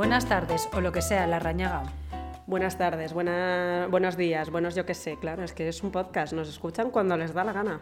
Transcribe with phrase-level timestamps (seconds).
[0.00, 1.82] buenas tardes o lo que sea, la rañaga.
[2.46, 6.32] Buenas tardes, buena- buenos días, buenos yo qué sé, claro, es que es un podcast,
[6.32, 7.80] nos escuchan cuando les da la gana.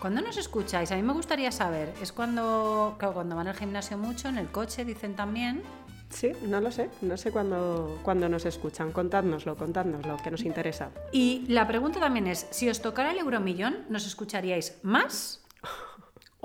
[0.00, 0.90] ¿Cuándo nos escucháis?
[0.90, 1.94] A mí me gustaría saber.
[2.02, 5.62] Es cuando, claro, cuando van al gimnasio mucho, en el coche dicen también.
[6.10, 10.90] Sí, no lo sé, no sé cuándo, cuándo nos escuchan, contádnoslo, contádnoslo, que nos interesa.
[11.12, 15.40] Y la pregunta también es, si os tocara el euromillón, ¿nos escucharíais más?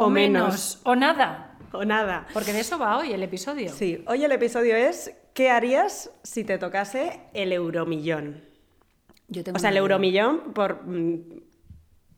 [0.01, 0.79] O menos.
[0.85, 1.48] ¿O nada?
[1.73, 2.27] O nada.
[2.33, 3.71] Porque de eso va hoy el episodio.
[3.71, 8.43] Sí, hoy el episodio es ¿qué harías si te tocase el euromillón?
[9.27, 11.41] Yo tengo O sea, el euromillón por mm,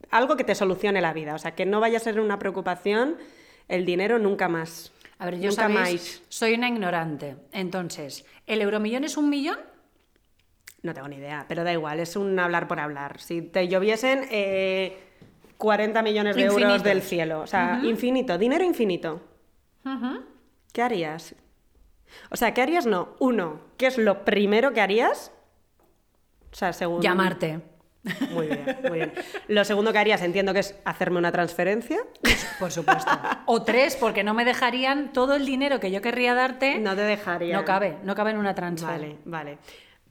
[0.09, 3.17] algo que te solucione la vida, o sea, que no vaya a ser una preocupación
[3.67, 4.91] el dinero nunca más.
[5.20, 6.22] A ver, yo nunca sabéis, más.
[6.30, 7.36] soy una ignorante.
[7.52, 9.59] Entonces, ¿el euromillón es un millón?
[10.81, 13.20] No tengo ni idea, pero da igual, es un hablar por hablar.
[13.20, 14.97] Si te lloviesen eh,
[15.58, 19.22] 40 millones de euros del cielo, o sea, infinito, dinero infinito,
[20.73, 21.35] ¿qué harías?
[22.30, 22.85] O sea, ¿qué harías?
[22.85, 23.16] No.
[23.20, 25.31] Uno, ¿qué es lo primero que harías?
[26.52, 27.02] O sea, según...
[27.02, 27.61] Llamarte.
[28.31, 29.14] Muy bien, muy bien.
[29.47, 32.00] Lo segundo que harías, entiendo que es hacerme una transferencia.
[32.59, 33.11] Por supuesto.
[33.45, 36.80] O tres, porque no me dejarían todo el dinero que yo querría darte.
[36.80, 37.55] No te dejaría.
[37.55, 38.89] No cabe, no cabe en una transfer.
[38.89, 39.58] Vale, vale.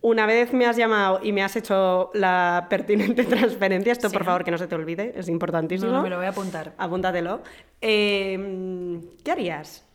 [0.03, 4.45] Una vez me has llamado y me has hecho la pertinente transferencia, esto por favor
[4.45, 5.91] que no se te olvide, es importantísimo.
[5.91, 6.73] No, no, me lo voy a apuntar.
[6.79, 7.43] Apúntatelo.
[7.81, 9.87] Eh, ¿Qué harías?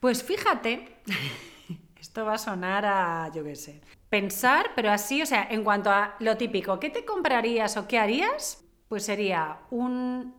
[0.00, 0.96] Pues fíjate,
[2.00, 5.90] esto va a sonar a, yo qué sé, pensar, pero así, o sea, en cuanto
[5.90, 8.64] a lo típico, ¿qué te comprarías o qué harías?
[8.88, 10.34] Pues sería un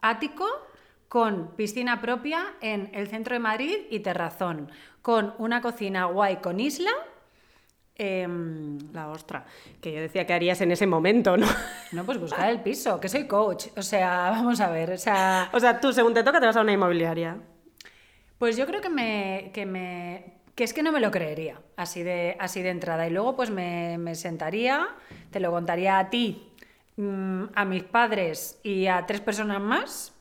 [0.00, 0.46] ático
[1.08, 6.60] con piscina propia en el centro de Madrid y terrazón, con una cocina guay con
[6.60, 6.90] isla.
[7.96, 9.44] Em, La ostra.
[9.80, 11.46] Que yo decía que harías en ese momento, ¿no?
[11.92, 13.66] no, pues buscar el piso, que soy coach.
[13.76, 16.56] O sea, vamos a ver, o sea, O sea, tú según te toca te vas
[16.56, 17.38] a una inmobiliaria.
[18.38, 20.40] Pues yo creo que me, que me.
[20.54, 23.06] que es que no me lo creería, así de, así de entrada.
[23.06, 24.88] Y luego, pues me, me sentaría,
[25.30, 26.52] te lo contaría a ti,
[26.96, 30.13] mm, a mis padres y a tres personas más.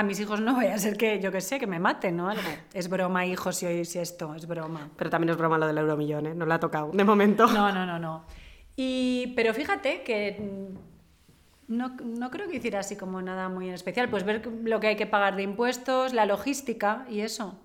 [0.00, 2.30] A mis hijos no vaya a ser que, yo que sé, que me maten, ¿no?
[2.30, 2.42] Algo.
[2.72, 4.88] Es broma, hijos, si oís esto, es broma.
[4.96, 6.34] Pero también es broma lo del euromillón, ¿eh?
[6.34, 7.46] No la ha tocado, de momento.
[7.46, 8.24] No, no, no, no.
[8.76, 10.40] Y, pero fíjate que
[11.68, 14.08] no, no creo que hiciera así como nada muy en especial.
[14.08, 17.60] Pues ver lo que hay que pagar de impuestos, la logística y eso.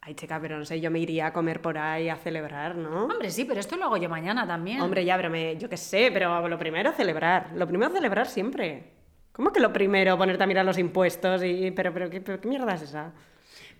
[0.00, 3.06] Ay, chica, pero no sé, yo me iría a comer por ahí a celebrar, ¿no?
[3.06, 4.80] Hombre, sí, pero esto lo hago yo mañana también.
[4.80, 7.50] Hombre, ya, pero me- yo qué sé, pero lo primero celebrar.
[7.56, 8.96] Lo primero celebrar siempre.
[9.38, 12.48] ¿Cómo que lo primero ponerte a mirar los impuestos y pero pero qué, pero qué
[12.48, 13.12] mierda es esa?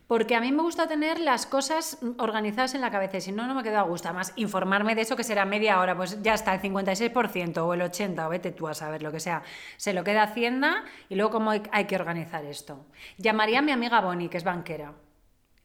[0.06, 3.44] Porque a mí me gusta tener las cosas organizadas en la cabeza y si no,
[3.48, 4.06] no me quedo a gusto.
[4.06, 7.80] Además, informarme de eso que será media hora, pues ya está, el 56% o el
[7.80, 9.42] 80% o vete tú a saber lo que sea.
[9.78, 12.86] Se lo queda Hacienda y luego cómo hay, que organizar esto.
[13.16, 14.92] Llamaría a mi amiga Bonnie, que es banquera,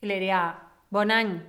[0.02, 0.58] y le diría,
[0.90, 1.44] Bonañ,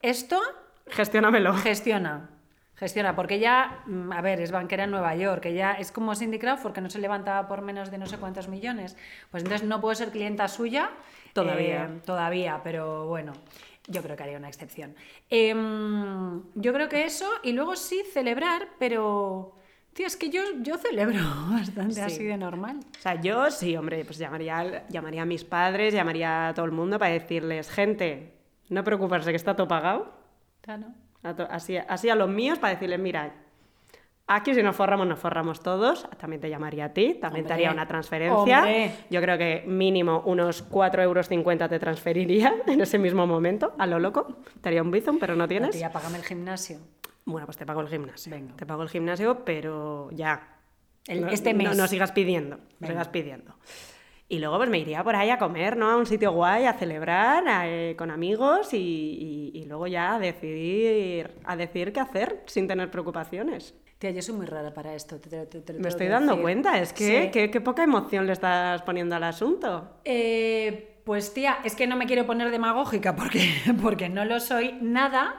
[0.00, 0.40] esto
[0.86, 1.54] Gestiónamelo.
[1.54, 2.30] Gestiona,
[2.78, 6.38] gestiona, porque ella, mm, a ver, es banquera en Nueva York, ella es como Cindy
[6.38, 8.96] Crawford, que no se levantaba por menos de no sé cuántos millones.
[9.30, 10.90] Pues entonces no puedo ser clienta suya.
[11.32, 11.84] Todavía.
[11.84, 13.32] eh, todavía, pero bueno,
[13.88, 14.94] yo creo que haría una excepción.
[15.30, 19.54] Em, yo creo que eso, y luego sí celebrar, pero.
[19.94, 21.18] Tío, es que yo, yo celebro
[21.50, 22.00] bastante Sí.
[22.00, 22.78] así de normal.
[22.98, 26.72] O sea, yo sí, hombre, pues llamaría, llamaría a mis padres, llamaría a todo el
[26.72, 28.34] mundo para decirles, gente,
[28.68, 30.12] no preocuparse que está todo pagado.
[30.60, 30.86] Claro.
[31.50, 33.34] Así, así a los míos para decirles, mira,
[34.26, 36.08] aquí si nos forramos, nos forramos todos.
[36.18, 38.58] También te llamaría a ti, también Hombre, te haría una transferencia.
[38.58, 38.92] hombre.
[39.10, 41.28] Yo creo que mínimo unos 4,50 euros
[41.70, 44.26] te transferiría en ese mismo momento, a lo loco.
[44.60, 45.70] Te haría un bizum, pero no tienes.
[45.70, 46.78] Tía, págame el gimnasio.
[47.24, 48.30] Bueno, pues te pago el gimnasio.
[48.32, 48.54] Venga.
[48.56, 50.54] Te pago el gimnasio, pero ya.
[51.06, 51.76] El- No- este no- mes.
[51.76, 53.54] No, sigas pidiendo, no sigas pidiendo.
[54.30, 55.88] Y luego pues me iría por ahí a comer, ¿no?
[55.90, 58.76] A un sitio guay, a celebrar a- eh, con amigos y,
[59.54, 63.74] y- y luego ya a decidir, a decidir qué hacer sin tener preocupaciones.
[63.98, 65.18] Tía, yo soy muy rara para esto.
[65.18, 66.42] te- Me estoy dando decir.
[66.42, 67.30] cuenta, es que Sí.
[67.32, 69.88] qué, qué poca emoción le estás poniendo al asunto.
[70.04, 73.40] Eh, pues tía, es que no me quiero poner demagógica porque,
[73.82, 75.36] porque no lo soy nada.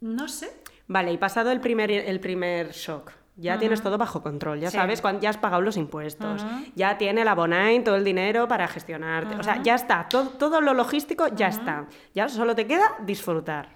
[0.00, 0.50] No sé.
[0.88, 4.76] Vale, y pasado el primer, el primer shock, ya tienes todo bajo control, ya Sí.
[4.76, 6.44] sabes cuándo ya has pagado los impuestos,
[6.74, 10.60] ya tiene la Bonain todo el dinero para gestionarte, o sea, ya está, todo, todo
[10.60, 13.68] lo logístico ya está, ya solo te queda disfrutar.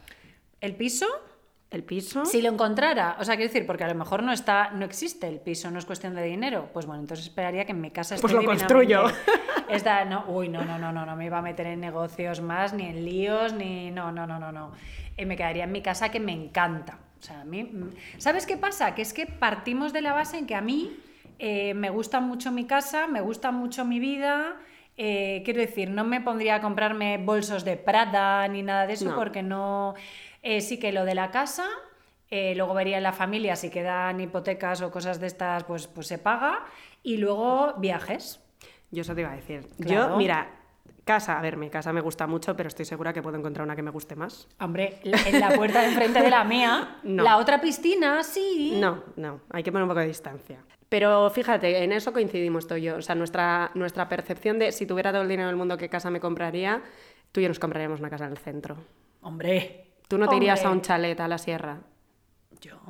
[0.61, 1.07] ¿El piso?
[1.71, 4.71] El piso, Si lo encontrara, o sea, quiero decir, porque a lo mejor no está,
[4.73, 7.81] no existe el piso, no es cuestión de dinero, pues bueno, entonces esperaría que en
[7.81, 9.05] mi casa esté Pues lo construyo.
[9.69, 12.73] Esta, no, uy, no, no, no, no, no me iba a meter en negocios más,
[12.75, 13.93] ni en líos, ni.
[13.93, 14.73] No, no, no, no, no.
[15.17, 16.99] Eh, me quedaría en mi casa que me encanta.
[17.21, 17.65] O sea, a mí.
[17.65, 18.95] mm, ¿Sabes qué pasa?
[18.95, 20.97] Que es que partimos de la base en que a mí
[21.39, 24.57] eh, me gusta mucho mi casa, me gusta mucho mi vida.
[24.97, 29.07] Eh, quiero decir, no me pondría a comprarme bolsos de Prada ni nada de eso
[29.11, 29.17] No.
[29.17, 29.95] porque no...
[30.43, 31.67] eh, sí que lo de la casa,
[32.31, 36.19] luego vería en la familia si quedan hipotecas o cosas de estas, pues, pues se
[36.19, 36.65] paga.
[37.03, 38.41] Y luego viajes.
[38.91, 39.67] Yo eso te iba a decir.
[39.81, 40.11] Claro.
[40.11, 40.51] Yo, mira,
[41.05, 43.77] casa, a ver, mi casa me gusta mucho, pero estoy segura que puedo encontrar una
[43.77, 44.49] que me guste más.
[44.61, 47.23] Hombre, en la puerta de enfrente de la mía, No.
[47.23, 48.77] la otra piscina, sí.
[48.81, 50.59] No, no, hay que poner un poco de distancia.
[50.89, 52.97] Pero fíjate, en eso coincidimos tú y yo.
[52.97, 56.11] O sea, nuestra, nuestra percepción de si tuviera todo el dinero del mundo, ¿qué casa
[56.11, 56.83] me compraría?
[57.31, 58.77] Tú y yo nos compraríamos una casa en el centro.
[59.21, 59.87] Hombre.
[60.09, 61.79] Tú no te irías a un chalet a la sierra.
[62.61, 62.81] ¿Yo?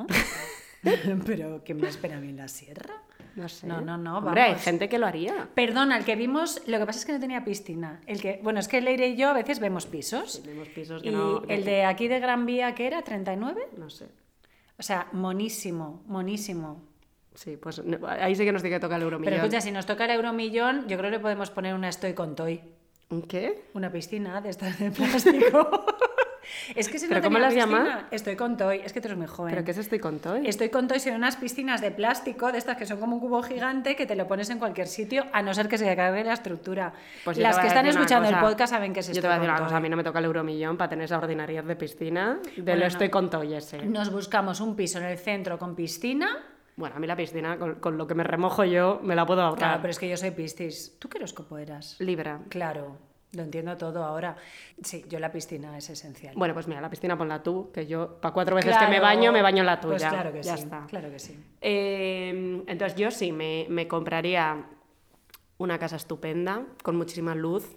[1.26, 2.94] ¿Pero qué me espera a mí en la sierra?
[3.40, 3.66] No sé.
[3.66, 5.48] No, no, no, Hombre, hay gente que lo haría.
[5.54, 8.00] Perdona, el que vimos, lo que pasa es que no tenía piscina.
[8.06, 10.42] El que, bueno, es que Leire y yo a veces vemos pisos.
[10.42, 11.42] Tenemos pisos que Y no.
[11.48, 13.02] el de aquí de Gran Vía, ¿qué era?
[13.02, 13.56] ¿39?
[13.78, 14.08] No sé.
[14.78, 16.82] O sea, monísimo, monísimo.
[17.34, 19.32] Sí, pues no, ahí sí que nos tiene que tocar el euromillón.
[19.32, 22.12] Pero escucha, si nos toca el euromillón, yo creo que le podemos poner una Estoy
[22.12, 22.60] con Toy.
[23.08, 23.64] ¿Un qué?
[23.74, 25.86] Una piscina de estas de plástico.
[26.74, 28.08] es que si no ¿Pero cómo las llama?
[28.10, 28.80] Estoy con Toy.
[28.84, 29.52] Es que tú eres muy joven.
[29.52, 30.46] ¿Pero qué es estoy con Toy?
[30.46, 33.42] Estoy con Toy son unas piscinas de plástico, de estas que son como un cubo
[33.42, 36.24] gigante, que te lo pones en cualquier sitio, a no ser que se te cargue
[36.24, 36.92] la estructura.
[37.24, 39.38] Pues Las que están escuchando el podcast saben que es Yo Estoy te voy a
[39.38, 41.76] decir una cosa, a mí no me toca el euromillón para tener esa ordinariedad de
[41.76, 42.38] piscina.
[42.56, 42.86] De Bueno, lo no.
[42.86, 43.84] estoy con Toy ese.
[43.86, 46.38] Nos buscamos un piso en el centro con piscina.
[46.76, 49.42] Bueno, a mí la piscina, con, con lo que me remojo yo, me la puedo
[49.42, 49.58] ahorrar.
[49.58, 50.96] Claro, pero es que yo soy piscis.
[50.98, 51.96] ¿Tú qué horóscopo eras?
[51.98, 52.40] Libra.
[52.48, 52.96] Claro,
[53.32, 54.36] lo entiendo todo ahora.
[54.82, 56.34] Sí, yo la piscina es esencial.
[56.36, 59.32] Bueno, pues mira, la piscina ponla tú, que yo para cuatro veces que me baño,
[59.32, 59.96] me baño la tuya.
[59.96, 60.62] Pues claro que ya sí.
[60.64, 60.86] está.
[60.86, 61.38] Claro que sí.
[61.60, 64.64] Eh, entonces yo sí, me, me compraría
[65.58, 67.76] una casa estupenda, con muchísima luz,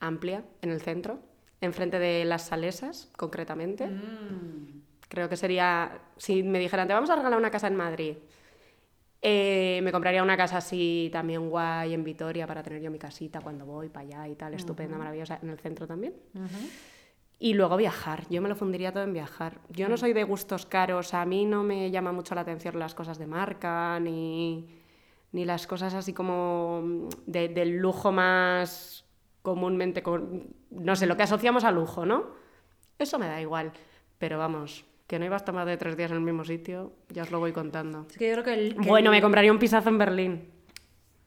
[0.00, 1.20] amplia, en el centro,
[1.60, 3.86] enfrente de las salesas, concretamente.
[3.86, 4.82] Mm.
[5.08, 8.16] Creo que sería, si me dijeran, te vamos a regalar una casa en Madrid,
[9.22, 13.40] eh, me compraría una casa así también guay en Vitoria para tener yo mi casita
[13.40, 16.12] cuando voy para allá y tal, estupenda, maravillosa, en el centro también.
[17.38, 19.60] Y luego viajar, yo me lo fundiría todo en viajar.
[19.70, 22.94] Yo no soy de gustos caros, a mí no me llama mucho la atención las
[22.94, 24.68] cosas de marca, ni,
[25.32, 29.04] ni las cosas así como mm, de- del lujo más
[29.42, 32.26] comúnmente, con, no sé, lo que asociamos a lujo, ¿no?
[32.98, 33.72] Eso me da igual,
[34.18, 37.24] pero vamos, que no ibas a tomar de tres días en el mismo sitio, ya
[37.24, 38.06] os lo voy contando.
[38.08, 40.48] Es que yo creo que el, que Bueno, el- me compraría un pisazo en Berlín.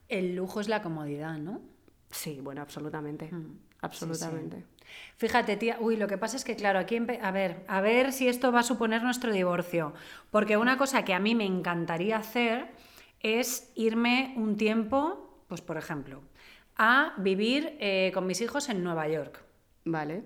[0.09, 1.61] el lujo es la comodidad, ¿no?
[2.09, 3.29] Sí, bueno, absolutamente,
[3.81, 4.63] absolutamente.
[5.17, 8.27] Fíjate, tía, uy, lo que pasa es que, claro, aquí, a ver, a ver si
[8.27, 9.93] esto va a suponer nuestro divorcio.
[10.31, 12.69] Porque una cosa que a mí me encantaría hacer
[13.19, 16.21] es irme un tiempo, pues por ejemplo,
[16.75, 19.43] a vivir eh, con mis hijos en Nueva York.
[19.83, 20.23] Vale,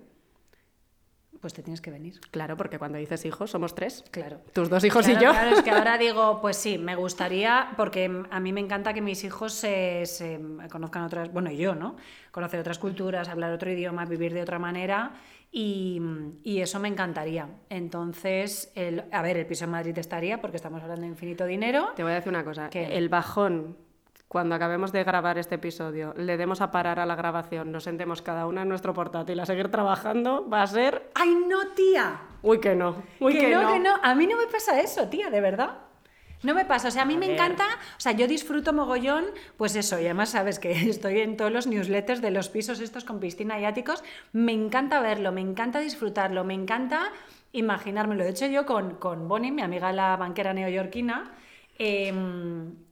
[1.40, 2.20] Pues te tienes que venir.
[2.30, 4.04] claro, porque cuando dices hijos somos tres.
[4.10, 4.40] Claro.
[4.52, 5.30] Tus dos hijos Claro, y yo.
[5.32, 9.00] Claro, es que ahora digo, pues sí, me gustaría, porque a mí me encanta que
[9.00, 10.38] mis hijos se, se
[10.70, 11.96] conozcan otras, bueno, yo, ¿no?
[12.30, 15.12] Conocer otras culturas, hablar otro idioma, vivir de otra manera,
[15.50, 16.00] y,
[16.44, 17.48] y eso me encantaría.
[17.70, 21.90] Entonces, el, a ver, el piso en Madrid estaría, porque estamos hablando de infinito dinero.
[21.96, 22.68] Te voy a decir una cosa.
[22.70, 22.96] ¿Qué?
[22.98, 23.76] El bajón,
[24.30, 28.22] cuando acabemos de grabar este episodio, le demos a parar a la grabación, nos sentemos
[28.22, 31.10] cada una en nuestro portátil a seguir trabajando, va a ser...
[31.16, 32.20] ¡Ay, no, tía!
[32.40, 33.02] Uy, que no.
[33.18, 33.72] Uy, que, que, no, no.
[33.72, 33.96] que no.
[34.00, 35.78] A mí no me pasa eso, tía, de verdad.
[36.44, 37.34] No me pasa, o sea, a mí me ver.
[37.34, 39.24] encanta, o sea, yo disfruto mogollón,
[39.56, 43.02] pues eso, y además sabes que estoy en todos los newsletters de los pisos estos
[43.02, 47.10] con piscina y áticos, me encanta verlo, me encanta disfrutarlo, me encanta
[47.50, 48.22] imaginármelo.
[48.22, 51.32] De hecho, yo con, con Bonnie, mi amiga la banquera neoyorquina,
[51.82, 52.12] eh,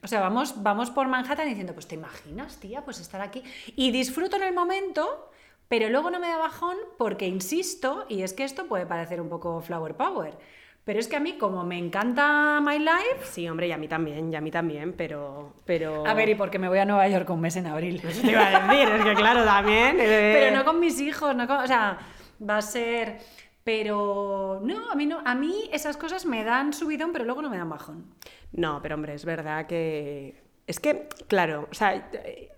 [0.03, 3.43] o sea, vamos, vamos por Manhattan diciendo, pues te imaginas, tía, pues estar aquí.
[3.77, 5.31] Y disfruto en el momento,
[5.69, 9.29] pero luego no me da bajón porque insisto, y es que esto puede parecer un
[9.29, 10.39] poco flower power,
[10.85, 13.89] pero es que a mí, como me encanta My Life, Sí, hombre, y a mí
[13.89, 15.53] también, y a mí también, pero...
[15.67, 16.07] pero...
[16.07, 18.01] a ver, y porque me voy a Nueva York un mes en abril.
[18.09, 19.99] Eso te iba a decir, es que claro, también...
[20.01, 21.99] eh, Pero no con mis hijos, no con- o sea,
[22.41, 23.19] va a ser...
[23.65, 27.51] Pero no, a mí no, a mí esas cosas me dan subidón, pero luego no
[27.51, 28.07] me dan bajón.
[28.53, 30.43] No, pero hombre, es verdad que...
[30.67, 32.11] Es que, claro, o sea,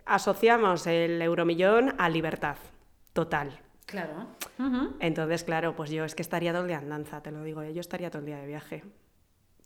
[0.05, 2.57] asociamos el euromillón a libertad
[3.13, 3.61] total.
[3.87, 4.27] Claro.
[5.01, 7.63] Entonces, claro, pues yo es que estaría todo el día en danza, te lo digo,
[7.63, 7.73] ¿eh?
[7.73, 8.85] yo estaría todo el día de viaje.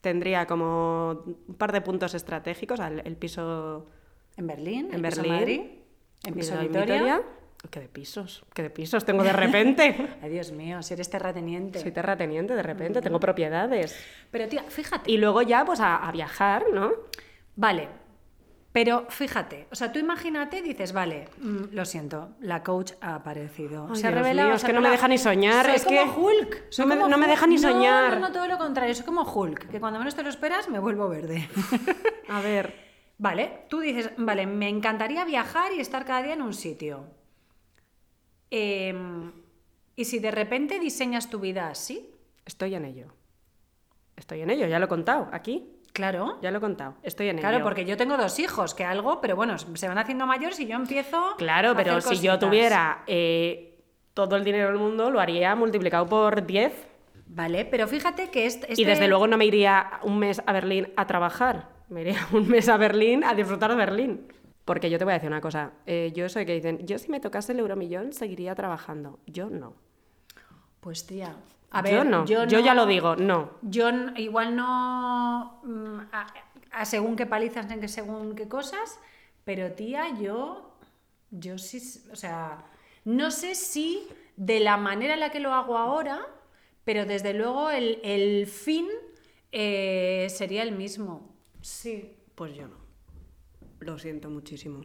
[0.01, 3.87] Tendría como un par de puntos estratégicos, al- el piso
[4.37, 5.61] En Berlín, en piso Berlín, Madrid,
[6.27, 7.23] en piso en Vitoria.
[7.71, 8.45] ¿Qué de pisos?
[8.55, 9.97] ¿Qué de pisos tengo de repente?
[10.23, 11.79] Ay, Dios mío, si eres terrateniente.
[11.81, 13.99] Soy terrateniente de repente, tengo propiedades.
[14.31, 15.11] Pero tía, fíjate.
[15.11, 16.93] Y luego ya, pues a, a viajar, ¿no?
[17.57, 17.89] Vale,
[18.73, 23.87] pero fíjate, o sea, tú imagínate, dices, vale, mm, lo siento, la coach ha aparecido.
[23.91, 24.55] Ay, se ha revelado.
[24.55, 26.63] es que no me deja ni soñar, Soy es como que Hulk.
[26.71, 27.31] soy no me- como no me Hulk.
[27.35, 28.15] deja ni No, soñar.
[28.15, 30.79] No, no, todo lo contrario, soy como Hulk, que cuando menos te lo esperas me
[30.81, 31.49] vuelvo verde.
[32.29, 32.83] A ver,
[33.17, 37.05] Vale, tú dices, vale, me encantaría viajar y estar cada día en un sitio.
[38.57, 39.33] Em,
[39.97, 42.11] ¿Y si de repente diseñas tu vida así?
[42.47, 43.07] Estoy en ello.
[44.17, 45.69] Estoy en ello, ya lo he contado aquí.
[45.93, 46.39] Claro.
[46.43, 46.95] Ya lo he contado.
[47.03, 47.65] Estoy en Claro, ello.
[47.65, 50.77] porque yo tengo dos hijos, que algo, pero bueno, se van haciendo mayores y yo
[50.77, 51.35] empiezo.
[51.39, 53.79] Claro, a pero hacer si yo tuviera eh,
[54.15, 56.73] todo el dinero del mundo, lo haría multiplicado por 10.
[57.27, 58.67] Vale, pero fíjate que este.
[58.69, 61.69] Y este- desde luego no me iría un mes a Berlín a trabajar.
[61.89, 64.27] Me iría un mes a Berlín a disfrutar de Berlín.
[64.65, 65.73] Porque yo te voy a decir una cosa.
[65.87, 69.19] eh, yo soy que dicen, yo si me tocase el euromillón seguiría trabajando.
[69.27, 69.75] Yo no.
[70.81, 71.37] Pues tía.
[71.71, 72.25] A ver, yo no.
[72.25, 73.51] Yo, no- ya lo digo, no.
[73.63, 75.61] Yo igual no.
[75.65, 76.27] mm, A,
[76.73, 78.99] a según qué palizas, en que según qué cosas,
[79.45, 80.77] pero tía, yo.
[81.31, 81.83] Yo sí.
[82.13, 82.65] O sea,
[83.05, 84.07] no sé si
[84.37, 86.27] de la manera en la que lo hago ahora,
[86.85, 88.87] pero desde luego el, el fin
[89.53, 91.35] eh, sería el mismo.
[91.61, 92.17] Sí.
[92.35, 92.84] Pues yo no.
[93.85, 94.85] Lo siento muchísimo.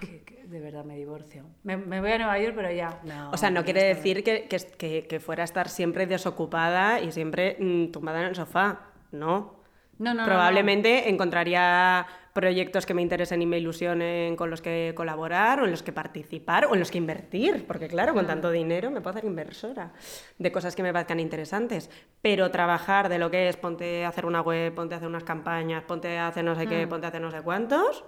[0.00, 1.46] Que- que de verdad me divorcio.
[1.62, 3.00] Me, me voy a Nueva York, pero ya.
[3.32, 8.20] O sea, no quiere decir que, fuera a estar siempre desocupada y siempre mm, tumbada
[8.20, 8.90] en el sofá.
[9.12, 9.62] No.
[9.98, 10.24] No, no, no, no.
[10.26, 15.70] Probablemente encontraría proyectos que me interesen y me ilusionen con los que colaborar o en
[15.70, 19.16] los que participar o en los que invertir, porque claro, con tanto dinero me puedo
[19.16, 19.92] hacer inversora
[20.38, 21.90] de cosas que me parezcan interesantes,
[22.22, 25.24] pero trabajar de lo que es ponte a hacer una web, ponte a hacer unas
[25.24, 28.04] campañas, ponte a hacer no sé qué, ponte a hacer no sé cuántos,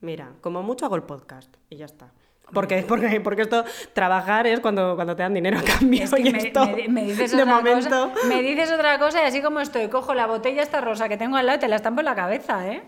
[0.00, 2.12] mira, como mucho hago el podcast y ya está.
[2.52, 6.04] Porque, porque, porque esto, trabajar es cuando, cuando te dan dinero a cambio.
[6.04, 8.98] Es que y me, esto, me- me dices de otra momento, cosa, me dices otra
[9.00, 11.60] cosa y así como estoy, cojo la botella esta rosa que tengo al lado y
[11.60, 12.84] te la estampo en la cabeza, ¿eh?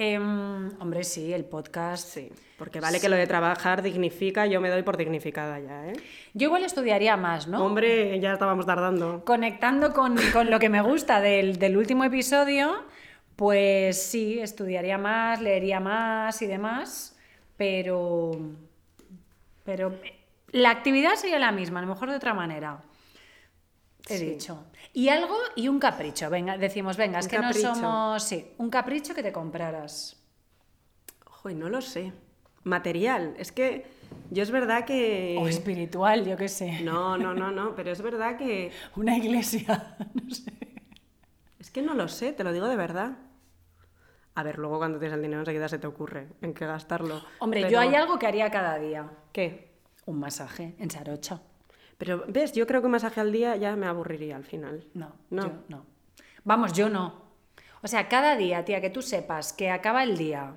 [0.00, 2.06] Em, hombre, sí, el podcast.
[2.06, 5.94] Sí, porque vale que lo de trabajar dignifica, yo me doy por dignificada ya, ¿eh?
[6.34, 7.64] Yo igual estudiaría más, ¿no?
[7.64, 9.24] Hombre, ya estábamos tardando.
[9.24, 12.84] Conectando con, con lo que me gusta del, del último episodio,
[13.34, 17.18] pues sí, estudiaría más, leería más y demás,
[17.56, 18.30] pero.
[19.64, 19.96] Pero
[20.52, 22.84] la actividad sería la misma, a lo mejor de otra manera.
[24.08, 24.24] He Sí.
[24.30, 24.64] dicho.
[24.92, 26.30] Y algo y un capricho.
[26.30, 27.68] Venga, decimos, venga, es que capricho.
[27.68, 28.22] no somos.
[28.22, 30.16] Sí, un capricho que te compraras.
[31.24, 32.12] Joder, no lo sé.
[32.64, 33.86] Material, es que
[34.30, 35.36] yo es verdad que...
[35.40, 36.80] O espiritual, yo qué sé.
[36.80, 38.72] No, no, no, no, pero es verdad que...
[38.96, 39.96] Una iglesia.
[40.14, 40.52] No sé.
[41.58, 43.18] Es que no lo sé, te lo digo de verdad.
[44.34, 47.20] A ver, luego cuando tienes el dinero enseguida se te ocurre en qué gastarlo.
[47.40, 49.10] Hombre, pero- yo hay algo que haría cada día.
[49.32, 49.76] ¿Qué?
[50.06, 51.40] Un masaje en Sarocha.
[51.98, 52.52] Pero, ¿ves?
[52.52, 54.84] Yo creo que un masaje al día ya me aburriría al final.
[54.94, 55.42] No, No.
[55.46, 55.84] yo no.
[56.44, 57.26] Vamos, yo no.
[57.82, 60.54] O sea, cada día, tía, que tú sepas que acaba el día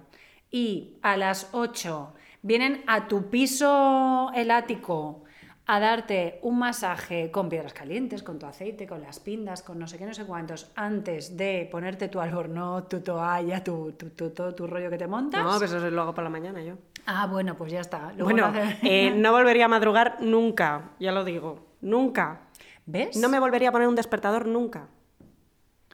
[0.50, 5.24] y a las 8 vienen a tu piso, el ático,
[5.68, 9.88] a darte un masaje con piedras calientes, con tu aceite, con las pindas, con no
[9.88, 14.32] sé qué, no sé cuántos, antes de ponerte tu albornoz, tu toalla, tu, tu, tu-
[14.32, 15.44] todo tu rollo que te montas.
[15.44, 16.76] No, eso lo hago por la mañana yo.
[17.05, 18.12] Ah, bueno, pues ya está.
[18.13, 18.51] Luego bueno,
[18.84, 21.60] eh, no volvería a madrugar nunca, ya lo digo.
[21.81, 22.41] Nunca.
[22.86, 23.17] ¿Ves?
[23.17, 24.88] No me volvería a poner un despertador nunca.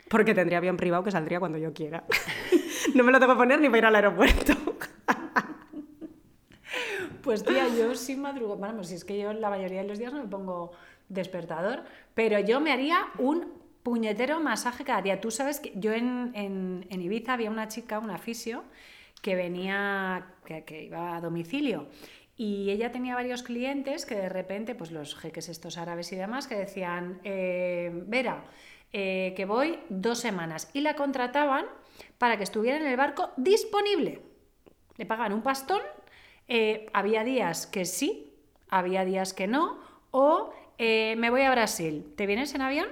[0.09, 2.03] Porque tendría avión privado que saldría cuando yo quiera.
[2.95, 4.53] no me lo tengo que poner ni para ir al aeropuerto.
[7.23, 8.55] Pues tía, yo sí madrugo.
[8.55, 10.71] Bueno, si es que yo la mayoría de los días no me pongo
[11.09, 11.83] despertador,
[12.13, 13.47] pero yo me haría un
[13.83, 15.19] puñetero masaje cada día.
[15.19, 18.63] Tú sabes que yo en, en- en Ibiza había una chica, una fisio,
[19.21, 21.87] que venía, que, que iba a domicilio.
[22.37, 26.47] Y ella tenía varios clientes que de repente, pues los jeques estos árabes y demás,
[26.47, 28.45] que decían, eh, Vera,
[28.93, 30.69] eh, que voy dos semanas.
[30.73, 31.65] Y la contrataban
[32.19, 34.21] para que estuviera en el barco disponible.
[34.97, 35.81] Le pagaban un pastón,
[36.47, 38.35] eh, había días que sí,
[38.69, 39.79] había días que no,
[40.11, 42.87] o me voy a Brasil, ¿te vienes en avión?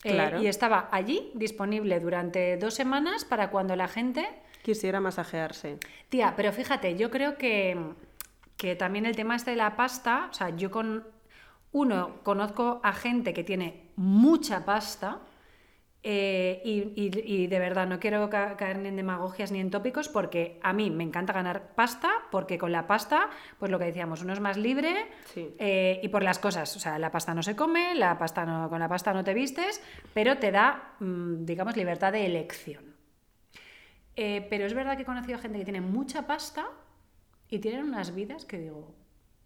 [0.00, 0.42] Claro.
[0.42, 4.28] y estaba allí disponible durante dos semanas para cuando la gente...
[4.64, 5.78] Quisiera masajearse.
[6.08, 7.76] Tía, pero fíjate, yo creo que,
[8.56, 11.04] que también el tema este de la pasta, o sea, yo con
[11.72, 15.20] uno conozco a gente que tiene mucha pasta
[16.06, 19.70] eh, y, y- y de verdad no quiero ca- caer ni en demagogias ni en
[19.70, 23.28] tópicos porque a mí me encanta ganar pasta porque con la pasta,
[23.58, 25.54] pues lo que decíamos, uno es más libre Sí.
[25.58, 28.68] eh, y por las cosas, o sea, la pasta no se come, la pasta no,
[28.70, 29.82] con la pasta no te vistes,
[30.14, 32.93] pero te da, mm, digamos, libertad de elección.
[34.16, 36.66] Eh, pero es verdad que he conocido gente que tiene mucha pasta
[37.48, 38.94] y tienen unas vidas que digo,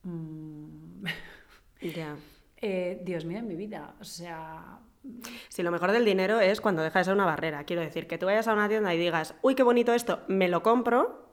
[0.03, 1.05] mm,
[1.95, 2.17] Ya.
[2.59, 4.81] eh, Dios mío, en mi vida, o sea,
[5.49, 7.65] Si lo mejor del dinero es cuando deja de ser una barrera.
[7.65, 10.49] Quiero decir, que tú vayas a una tienda y digas, uy, qué bonito esto, me
[10.49, 11.29] lo compro,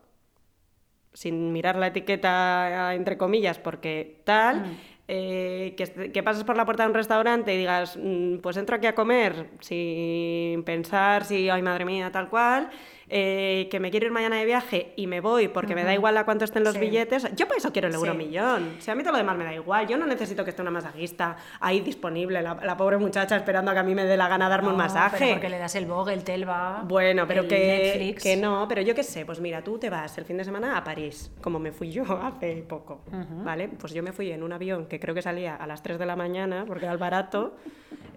[1.13, 4.77] sin mirar la etiqueta entre comillas, porque tal, Mm.
[5.07, 8.75] eh, que, que pases por la puerta de un restaurante y digas, "Mm, pues entro
[8.75, 12.69] aquí a comer sin pensar si, ay, madre mía, tal cual,
[13.09, 16.17] eh, que me quiero ir mañana de viaje y me voy porque me da igual
[16.17, 16.79] a cuánto estén los Sí.
[16.79, 17.99] billetes, yo para eso quiero el Sí.
[17.99, 18.75] euromillón.
[18.79, 20.71] Si a mí todo lo demás me da igual, yo no necesito que esté una
[20.71, 24.27] masajista ahí disponible, la, la pobre muchacha esperando a que a mí me dé la
[24.27, 25.17] gana darme un No, masaje.
[25.19, 26.83] pero porque le das el Vogue, el Telva.
[26.87, 28.23] Bueno, pero el que, Netflix.
[28.23, 30.77] que no, pero yo qué sé, pues mira, tú te vas el fin de semana
[30.77, 33.01] a París, como me fui yo hace poco,
[33.43, 33.67] ¿vale?
[33.69, 36.05] Pues yo me fui en un avión que creo que salía a las 3 de
[36.05, 37.55] la mañana porque era el barato.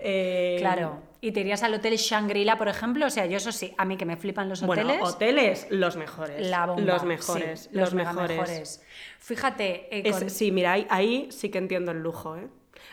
[0.00, 1.00] Eh, Claro.
[1.20, 3.04] Y te irías al hotel Shangri-La, por ejemplo.
[3.06, 5.02] O sea, yo eso sí, a mí que me flipan los Bueno, hoteles.
[5.08, 6.46] hoteles, los mejores.
[6.48, 6.82] la bomba.
[6.82, 8.82] Los sí, mejores, los, mejores.
[9.18, 12.46] Fíjate, eh, Es- Sí, mira, ahí, ahí sí que entiendo el lujo, ¿eh?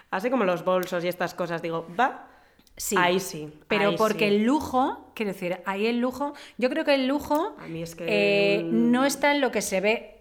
[0.09, 2.27] Así como los bolsos y estas cosas, digo, va,
[2.75, 2.95] sí.
[2.97, 3.53] ahí sí.
[3.67, 4.35] Pero ahí porque sí.
[4.35, 7.95] el lujo, quiero decir, ahí el lujo, yo creo que el lujo A mí es
[7.95, 10.15] que- eh, no está en lo que se ve,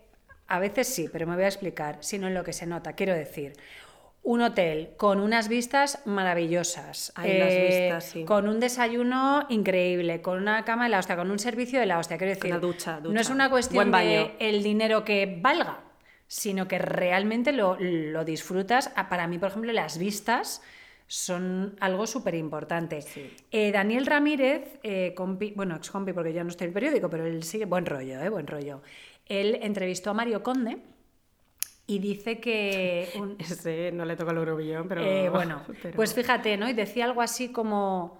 [0.46, 2.92] a veces sí, pero me voy a explicar, sino en lo que se nota.
[2.92, 3.54] Quiero decir,
[4.24, 8.24] un hotel con unas vistas maravillosas, eh, Ay, las vistas, sí.
[8.24, 11.98] con un desayuno increíble, con una cama de la hostia, con un servicio de la
[11.98, 12.16] hostia.
[12.18, 13.20] Quiero decir, Una ducha, no ducha.
[13.20, 15.80] es una cuestión de el dinero que valga,
[16.26, 18.90] sino que realmente lo, lo disfrutas.
[18.96, 20.62] Ah, Para mí, por ejemplo, las vistas
[21.06, 23.00] son algo súper importante.
[23.52, 27.10] Eh, Daniel Ramírez, eh, compi- bueno, ex compi porque ya no estoy en el periódico,
[27.10, 28.80] pero él sigue, buen rollo, eh, buen rollo.
[29.26, 30.78] Él entrevistó a Mario Conde
[31.86, 33.10] y dice que...
[33.16, 35.02] un- Ese no le toca el euromillón, pero...
[35.02, 36.68] eh, bueno, pero- pues fíjate, ¿no?
[36.68, 38.18] Y decía algo así como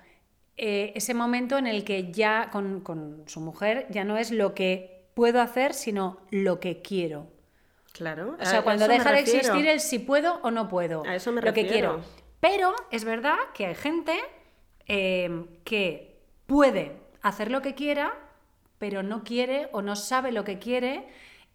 [0.57, 4.55] eh, ese momento en el que ya con, con su mujer ya no es lo
[4.55, 7.27] que puedo hacer, sino lo que quiero.
[7.93, 8.37] Claro.
[8.41, 9.39] O sea, cuando deja de refiero.
[9.39, 11.05] existir el si puedo o no puedo.
[11.07, 11.95] A eso me lo que refiero.
[12.01, 12.05] quiero.
[12.41, 14.19] Pero es verdad que hay gente
[14.87, 16.17] eh, que
[16.47, 16.93] puede
[17.23, 18.13] hacer lo que quiera,
[18.79, 21.07] pero no quiere o no sabe lo que quiere.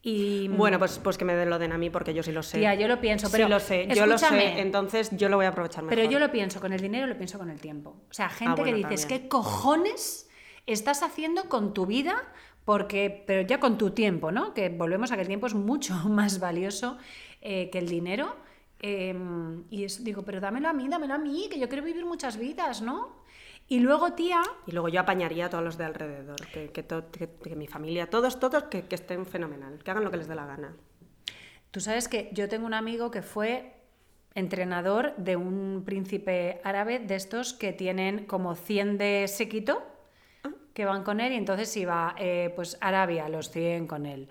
[0.02, 2.60] Y Bueno, pues, pues que me lo den a mí porque yo sí lo sé.
[2.60, 5.46] Tía, yo lo pienso, pero sí lo sé, yo lo sé, entonces yo lo voy
[5.46, 5.98] a aprovechar mejor.
[5.98, 8.02] Pero yo lo pienso con el dinero, lo pienso con el tiempo.
[8.10, 9.22] O sea, gente Ah, bueno, que dices, también.
[9.24, 10.30] ¿qué cojones
[10.66, 12.16] estás haciendo con tu vida?
[12.64, 14.54] Porque, pero ya con tu tiempo, ¿no?
[14.54, 16.98] Que volvemos a que el tiempo es mucho más valioso
[17.42, 18.38] eh, que el dinero.
[18.82, 19.14] Eh,
[19.70, 22.38] y es, digo, pero dámelo a mí, dámelo a mí, que yo quiero vivir muchas
[22.38, 23.20] vidas, ¿no?
[23.70, 27.12] Y luego, tía, Y luego yo apañaría a todos los de alrededor, que, que, to-
[27.12, 30.28] que- que mi familia, todos, todos, que, que estén fenomenal, que hagan lo que les
[30.28, 30.76] dé la gana.
[31.72, 33.74] Tú sabes que yo tengo un amigo que fue
[34.34, 39.84] entrenador de un príncipe árabe de estos que tienen como 100 de séquito
[40.74, 44.30] que van con él y entonces iba eh, pues Arabia, los 100 con él.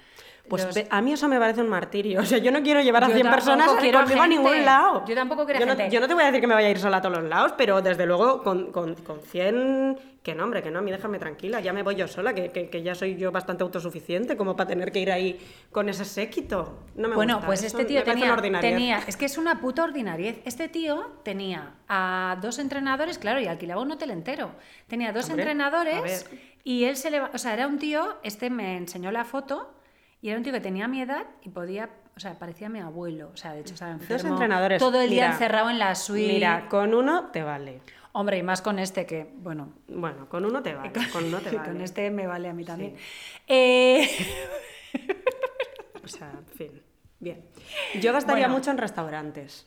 [0.48, 2.20] Pues Los- a mí eso me parece un martirio.
[2.22, 4.64] O sea, yo no quiero llevar a Yo 100 tampoco personas quiero conmigo a ningún
[4.64, 5.04] lado.
[5.06, 5.94] Yo tampoco quiero yo no, gente.
[5.94, 7.28] yo no te voy a decir que me vaya a ir sola a todos los
[7.28, 9.98] lados, pero desde luego con, con, con 100...
[10.22, 11.61] Que no, hombre, que no, a mí déjame tranquila.
[11.61, 14.68] Ya me voy yo sola, que, que, que ya soy yo bastante autosuficiente como para
[14.68, 15.38] tener que ir ahí
[15.72, 16.80] con ese séquito.
[16.96, 19.84] No me bueno, gusta, pues eso este tío tenía, tenía, es que es una puta
[19.84, 20.40] ordinariez.
[20.44, 24.50] Este tío tenía a dos entrenadores, claro, y alquilaba un hotel entero.
[24.87, 26.28] Tenía dos Hombre, entrenadores
[26.62, 29.77] y él se le, o sea, era un tío, este me enseñó la foto
[30.22, 33.31] y era un tío que tenía mi edad y podía, o sea, parecía mi abuelo,
[33.33, 34.31] o sea, de hecho estaba enfermo.
[34.33, 36.33] entrenadores, Todo el día mira, encerrado en la suite.
[36.33, 37.81] Mira, con uno te vale.
[38.12, 40.92] Hombre, y más con este que, bueno, Bueno, con uno te vale.
[41.12, 41.68] Con uno te vale.
[41.70, 42.96] con este me vale a mí también.
[43.46, 44.09] Eh,
[46.04, 46.83] O sea, en fin.
[47.20, 47.44] Bien.
[48.00, 48.59] Yo gastaría Bueno.
[48.59, 49.66] mucho en restaurantes,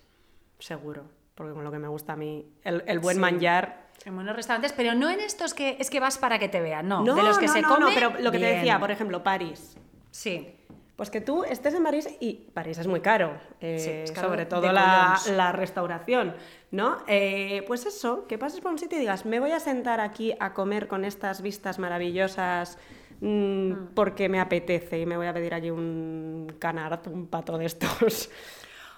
[0.60, 1.04] seguro.
[1.36, 3.22] Porque con lo que me gusta a mí, el, el buen Sí.
[3.22, 3.88] manjar.
[4.06, 6.88] en buenos restaurantes, pero no en estos que es que vas para que te vean,
[6.88, 7.82] no, No, de los que no, se no, come.
[7.82, 9.78] no, pero lo que te decía, por ejemplo, París.
[10.12, 10.56] Sí.
[10.96, 14.28] Pues que tú estés en París y París es muy caro, eh, Sí, es caro
[14.28, 16.36] sobre todo la, restauración,
[16.70, 16.98] ¿no?
[17.08, 20.36] Eh, pues eso, que pases por un sitio y digas, me voy a sentar aquí
[20.40, 22.78] a comer con estas vistas maravillosas
[23.20, 27.66] mm, porque me apetece y me voy a pedir allí un canard, un pato de
[27.66, 28.30] estos.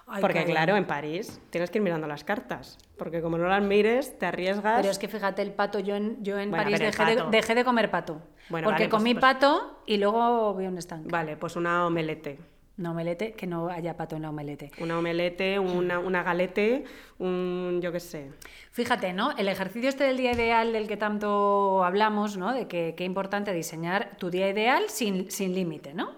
[0.06, 3.62] Ay, porque claro, en París tienes que ir mirando las cartas, porque como no las
[3.62, 4.80] mires, te arriesgas.
[4.80, 7.54] Pero es que fíjate, el pato, yo en, yo en Bueno, París dejé de, dejé
[7.54, 8.20] de comer pato.
[8.50, 11.08] Bueno, porque vale, pues- comí pues- pato y luego vi un estanque.
[11.10, 12.38] Vale, pues una omelete.
[12.76, 14.72] Una omelete, que no haya pato en la omelete.
[14.80, 16.84] Una omelete, una, una galete,
[17.20, 18.32] un yo qué sé.
[18.72, 19.30] Fíjate, ¿no?
[19.38, 22.52] El ejercicio este del día ideal del que tanto hablamos, ¿no?
[22.52, 26.16] De que qué importante diseñar tu día ideal sin, sin límite, ¿no?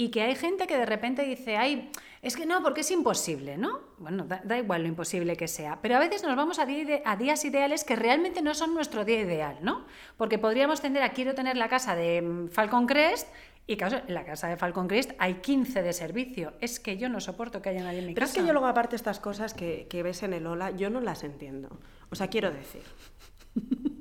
[0.00, 1.90] Y que hay gente que de repente dice, ay,
[2.22, 3.80] es que no, porque es imposible, ¿no?
[3.98, 5.80] Bueno, da, da igual lo imposible que sea.
[5.82, 9.04] Pero a veces nos vamos a, de- a días ideales que realmente no son nuestro
[9.04, 9.86] día ideal, ¿no?
[10.16, 13.26] Porque podríamos tender a quiero tener la casa de mm, Falcon Crest
[13.66, 16.52] y claro, en la casa de Falcon Crest hay 15 de servicio.
[16.60, 18.40] Es que yo no soporto que haya nadie en mi Pero es casa.
[18.40, 21.24] que yo luego, aparte, estas cosas que, que ves en el Ola, yo no las
[21.24, 21.80] entiendo.
[22.10, 22.82] O sea, quiero decir,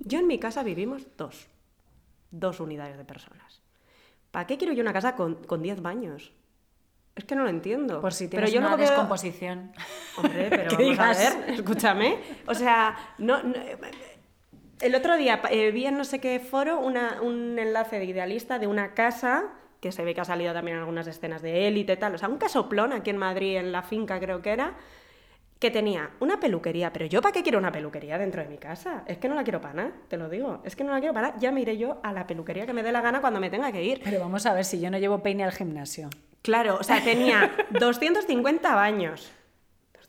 [0.05, 1.47] yo en mi casa vivimos dos,
[2.29, 3.63] dos unidades de personas.
[4.31, 6.31] ¿Para qué quiero yo una casa con, con 10 baños?
[7.15, 7.99] Es que no lo entiendo.
[8.01, 9.71] Por si pero tienes yo una luego veo- descomposición.
[10.17, 11.17] Hombre, pero vamos a digas.
[11.39, 12.17] ver, escúchame.
[12.45, 13.55] O sea, no, no-
[14.79, 18.59] El otro día eh, vi en no sé qué foro una- un enlace de idealista
[18.59, 19.45] de una casa
[19.81, 22.13] que se ve que ha salido también en algunas escenas de élite y tal.
[22.13, 24.75] O sea, un casoplón aquí en Madrid, en la finca creo que era,
[25.59, 26.91] que tenía una peluquería.
[26.93, 29.03] Pero yo, ¿para qué quiero una peluquería dentro de mi casa?
[29.07, 30.61] Es que no la quiero para nada, te lo digo.
[30.63, 31.39] Es que no la quiero para nada.
[31.39, 33.71] Ya me iré yo a la peluquería que me dé la gana cuando me tenga
[33.71, 34.01] que ir.
[34.03, 36.09] Pero vamos a ver si yo no llevo peine al gimnasio.
[36.41, 39.31] Claro, o sea, tenía 250 baños.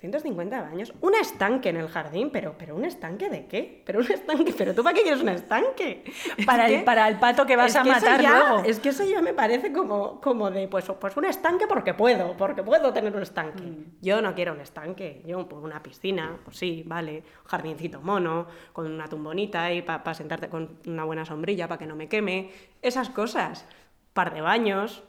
[0.00, 0.92] 250 baños.
[1.00, 3.82] Un estanque en el jardín, pero, pero ¿un estanque de qué?
[3.84, 6.04] Pero un estanque, pero tú para qué quieres un estanque?
[6.36, 8.62] Es Para, que- el, para el pato que vas a que matar ya- luego.
[8.64, 12.36] Es que eso ya me parece como, como de, pues, pues un estanque porque puedo,
[12.36, 13.60] porque puedo tener un estanque.
[13.62, 13.84] Mm.
[14.00, 18.46] Yo no quiero un estanque, yo pues, una piscina, pues sí, vale, un jardincito mono,
[18.72, 22.50] con una tumbonita ahí para sentarte con una buena sombrilla para que no me queme,
[22.82, 23.66] esas cosas.
[24.12, 25.02] Par de baños,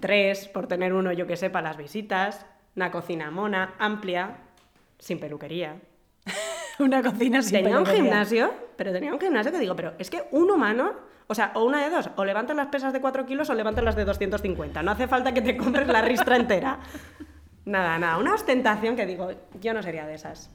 [0.00, 4.36] tres, por tener uno, yo que sé, para las visitas, una cocina mona, amplia,
[4.98, 5.76] sin peluquería.
[6.80, 8.02] Una cocina sin Tenía un peluquería.
[8.02, 10.92] gimnasio, pero tenía un gimnasio que digo, pero es que un humano,
[11.28, 13.84] o sea, o una de dos, o levantas las pesas de 4 kilos o levantas
[13.84, 14.82] las de 250.
[14.82, 16.80] No hace falta que te compres la ristra entera.
[17.66, 20.50] Nada, nada, una ostentación que digo, yo no sería de esas.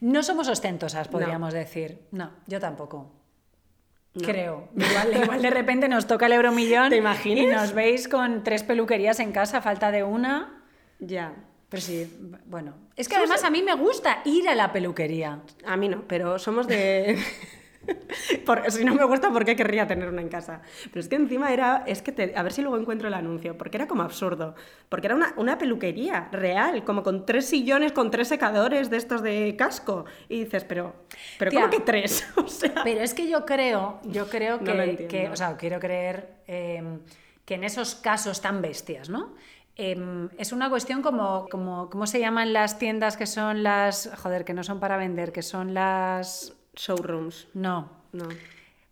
[0.00, 2.06] No somos ostentosas, podríamos decir.
[2.12, 3.12] No, yo tampoco.
[4.14, 4.68] Creo.
[4.74, 7.44] Igual, igual de repente nos toca el euromillón ¿Te imaginas?
[7.44, 10.62] y nos veis con tres peluquerías en casa, falta de una.
[10.98, 11.34] Ya.
[11.68, 12.10] Pero sí,
[12.46, 12.74] bueno.
[12.96, 15.40] Es que además a mí me gusta ir a la peluquería.
[15.64, 17.18] A mí no, pero somos de...
[18.44, 20.60] Por- si no me gusta, ¿por qué querría tener una en casa?
[20.84, 23.56] Pero es que encima era, es que te- a ver si luego encuentro el anuncio,
[23.56, 24.54] porque era como absurdo,
[24.88, 29.22] porque era una, una peluquería real, como con tres sillones, con tres secadores de estos
[29.22, 30.94] de casco, y dices, pero,
[31.38, 31.60] pero Tía.
[31.60, 32.26] ¿cómo que tres?
[32.36, 36.82] O sea, Pero es que yo creo, yo creo que, o sea, quiero creer eh,
[37.44, 39.34] que en esos casos tan bestias, ¿no?
[39.78, 44.44] Em, es una cuestión como, como, ¿cómo se llaman las tiendas que son las, joder,
[44.44, 48.26] que no son para vender, que son las, showrooms, no, no.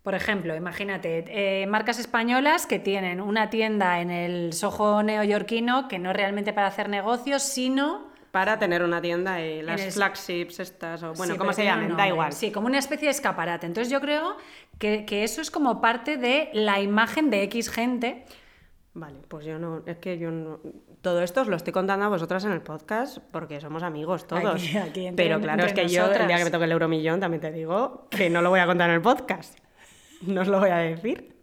[0.03, 5.97] por ejemplo, imagínate, eh, marcas españolas que tienen una tienda en el Soho neoyorquino que
[5.97, 8.13] no es realmente para hacer negocios, sino...
[8.31, 11.95] Para tener una tienda, eh, las el- flagships estas, o bueno, Sí, ¿cómo se llaman?
[11.95, 12.33] Da igual.
[12.33, 13.65] Sí, como una especie de escaparate.
[13.65, 14.35] Entonces yo creo
[14.77, 18.25] que, que eso es como parte de la imagen de X gente.
[18.97, 20.59] Vale, pues yo no, es que yo no...
[21.01, 24.55] Todo esto os lo estoy contando a vosotras en el podcast porque somos amigos todos.
[24.55, 26.39] Aquí- aquí entre- Pero claro, es entre que yo, el día nosotras.
[26.39, 28.95] que me toque el euromillón, también te digo que no lo voy a contar en
[28.95, 29.59] el podcast.
[30.21, 31.35] No os lo voy a decir.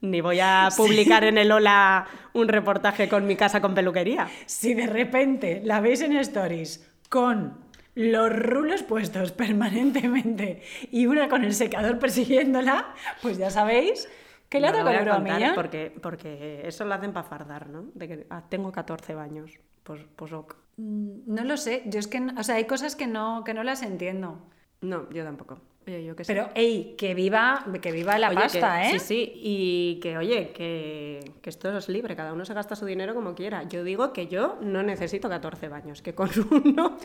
[0.00, 4.26] Ni voy a publicar en el Hola un reportaje con mi casa con peluquería.
[4.46, 7.58] Si de repente la veis en stories con
[7.94, 9.30] los rulos puestos
[9.86, 12.92] permanentemente y una con el secador persiguiéndola,
[13.22, 14.08] pues ya sabéis
[14.52, 15.54] que le ha No lo tocado voy el a contar euromillón.
[15.54, 17.86] porque, porque eso lo hacen para fardar, ¿no?
[17.94, 19.50] De que ah, tengo 14 años.
[19.82, 20.54] Pues, pues ok.
[20.76, 23.54] Mm, No lo sé, yo es que, no- o sea, hay cosas que no, que
[23.54, 24.38] no las entiendo.
[24.82, 25.58] No, yo tampoco.
[25.86, 26.32] Oye, yo que sé.
[26.32, 28.90] Pero, ey, que viva, que viva la Oye, pasta, que- ¿eh?
[28.92, 32.84] Sí, sí, y que, oye, que, que esto es libre, cada uno se gasta su
[32.86, 33.64] dinero como quiera.
[33.64, 36.28] Yo digo que yo no necesito 14 baños, que con
[36.64, 36.98] uno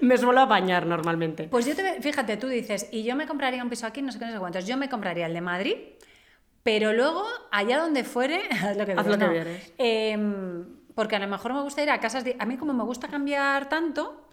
[0.00, 1.44] me suelo apañar normalmente.
[1.48, 4.18] Pues yo te, fíjate, tú dices, y yo me compraría un piso aquí, no sé
[4.18, 4.66] qué, no sé cuántos.
[4.66, 5.76] Yo me compraría el de Madrid,
[6.64, 7.22] pero luego,
[7.52, 9.30] allá donde fuere, haz lo que Haz vieres, lo que no.
[9.30, 9.72] vieres.
[9.78, 10.64] Em,
[10.96, 12.24] porque a lo mejor me gusta ir a casas.
[12.24, 14.26] de- a mí, como me gusta cambiar tanto,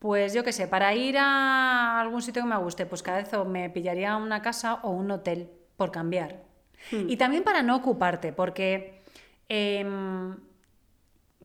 [0.00, 3.30] pues yo qué sé, para ir a algún sitio que me guste, pues cada vez
[3.46, 6.42] me pillaría una casa o un hotel por cambiar.
[6.90, 7.08] Hmm.
[7.08, 9.02] Y también para no ocuparte, porque.
[9.48, 10.36] em,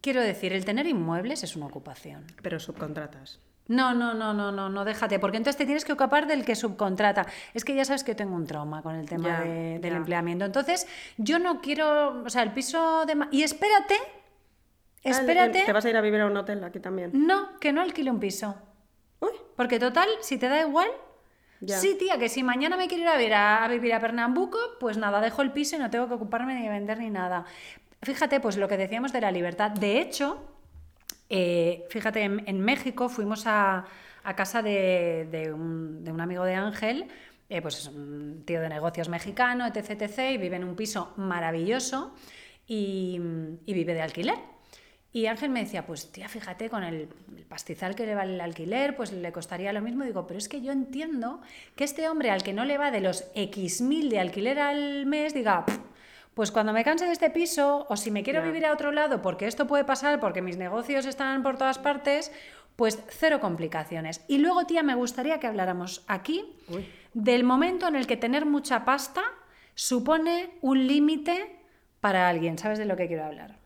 [0.02, 2.25] quiero decir, el tener inmuebles es una ocupación.
[2.41, 3.39] Pero subcontratas.
[3.69, 6.55] No, no, no, no, no, no, déjate, porque entonces te tienes que ocupar del que
[6.55, 7.25] subcontrata.
[7.53, 9.97] Es que ya sabes que tengo un trauma con el tema Ya, de- del ya.
[9.97, 10.43] empleamiento.
[10.43, 13.15] Entonces, yo no quiero, o sea, el piso de...
[13.32, 13.95] Y espérate,
[15.03, 17.12] espérate, Ah, ¿Te vas a ir a vivir a un hotel aquí también?
[17.13, 18.55] no, que no alquile un piso.
[19.19, 20.88] Uy, Porque total, si te da igual...
[21.62, 21.77] Ya.
[21.77, 24.58] Sí, tía, que si mañana me quiero ir a, ver a, a vivir a Pernambuco,
[24.79, 27.43] pues nada, dejo el piso y no tengo que ocuparme ni de vender ni nada.
[28.01, 29.71] Fíjate, pues lo que decíamos de la libertad.
[29.71, 30.41] De hecho,
[31.30, 33.86] eh, fíjate, en, México fuimos a,
[34.36, 37.08] casa de, un, amigo de Ángel,
[37.50, 42.13] eh, pues es un tío de negocios mexicano, etc, y vive en un piso maravilloso
[42.68, 43.20] y,
[43.65, 44.36] y vive de alquiler.
[45.12, 47.10] Y Ángel me decía, pues tía, fíjate, con el,
[47.48, 50.04] pastizal que le vale el alquiler, pues le costaría lo mismo.
[50.04, 51.42] Digo, pero es que yo entiendo
[51.76, 55.08] que este hombre al que no le va de los X mil de alquiler al
[55.08, 55.80] mes, diga, "Pff,
[56.39, 59.21] pues cuando me canse de este piso, o si me quiero vivir a otro lado,
[59.21, 62.32] porque esto puede pasar, porque mis negocios están por todas partes,
[62.78, 64.23] pues cero complicaciones.
[64.30, 66.88] Y luego, tía, me gustaría que habláramos aquí Uy.
[67.13, 69.21] del momento en el que tener mucha pasta
[69.75, 71.60] supone un límite
[71.99, 72.58] para alguien.
[72.58, 73.58] ¿Sabes de lo que quiero hablar?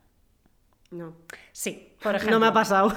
[0.90, 1.14] no.
[1.52, 2.38] Sí, por ejemplo.
[2.38, 2.92] No me ha pasado.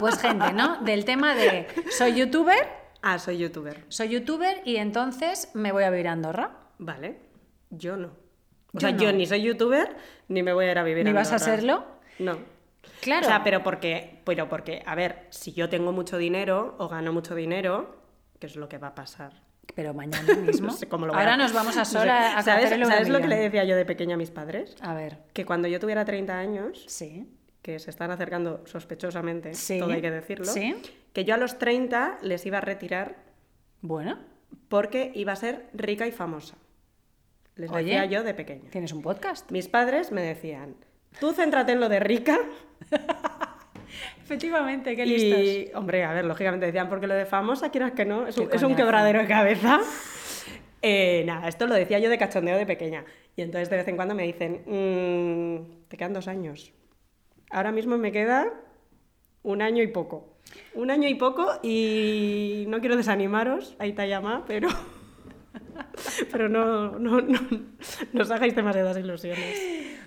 [0.00, 0.82] Pues gente, ¿no?
[0.82, 2.68] Del tema de soy youtuber,
[3.00, 3.86] Ah, soy youtuber.
[3.88, 6.50] Soy youtuber y entonces me voy a vivir a Andorra.
[6.76, 7.20] Vale.
[7.70, 8.23] Yo no.
[8.74, 9.02] O Yo sea, no.
[9.02, 9.94] yo ni soy youtuber
[10.28, 11.84] ni me voy a ir a vivir ¿Ni a vas a serlo?
[12.18, 12.38] No.
[13.00, 13.26] Claro.
[13.26, 17.12] O sea, pero porque, pero porque, a ver, si yo tengo mucho dinero o gano
[17.12, 17.96] mucho dinero,
[18.38, 19.32] ¿qué es lo que va a pasar?
[19.74, 20.66] Pero mañana mismo.
[20.68, 21.98] No sé cómo lo Ahora a- nos vamos a no sé.
[21.98, 24.76] sola a ¿Sabes, ¿sabes lo que le decía yo de pequeña a mis padres?
[24.80, 25.18] A ver.
[25.32, 27.28] Que cuando yo tuviera 30 años, Sí.
[27.62, 29.78] que se están acercando sospechosamente, Sí.
[29.78, 30.76] todo hay que decirlo, Sí.
[31.12, 33.16] que yo a los 30 les iba a retirar
[33.80, 34.18] Bueno,
[34.68, 36.56] porque iba a ser rica y famosa.
[37.56, 37.84] Les Oye.
[37.84, 38.68] decía yo de pequeña.
[38.70, 39.50] tienes un podcast.
[39.50, 40.74] Mis padres me decían,
[41.20, 42.38] tú céntrate en lo de rica
[44.22, 45.38] Efectivamente, qué listos.
[45.40, 48.48] y, hombre, a ver, lógicamente decían, porque lo de famosa, quieras que no, es un,
[48.52, 49.80] es un quebradero de cabeza.
[50.86, 53.06] Eh, nada, esto lo decía yo de cachondeo de pequeña.
[53.36, 56.74] Y entonces de vez en cuando me dicen, "Mm, te quedan dos años.
[57.50, 58.52] Ahora mismo me queda
[59.42, 60.36] un año y poco.
[60.74, 64.68] Un año y poco y no quiero desanimaros, ahí te llama, pero...
[66.32, 67.40] Pero no, no, no,
[68.12, 69.60] no os hagáis demasiadas ilusiones.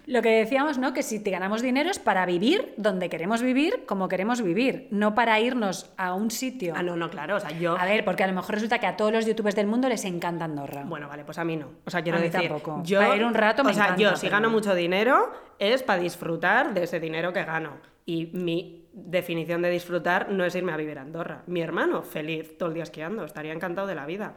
[0.06, 0.94] Lo que decíamos, ¿no?
[0.94, 5.14] Que si te ganamos dinero es para vivir donde queremos vivir, como queremos vivir, no
[5.16, 6.74] para irnos a un sitio.
[6.78, 7.78] Ah, no, no, claro, o sea, yo...
[7.78, 10.06] A ver, porque a lo mejor resulta que a todos los youtubers del mundo les
[10.06, 10.84] encanta Andorra.
[10.86, 11.72] Bueno, vale, pues a mí no.
[11.86, 12.82] O sea, quiero A mí decir, tampoco.
[12.86, 14.54] yo Para ir un rato me O sea, encanta, yo si pero gano no.
[14.54, 17.72] mucho dinero es para disfrutar de ese dinero que gano.
[18.06, 21.44] Y mi definición de disfrutar no es irme a vivir a Andorra.
[21.48, 24.36] Mi hermano, feliz, todo el día esquiando, estaría encantado de la vida.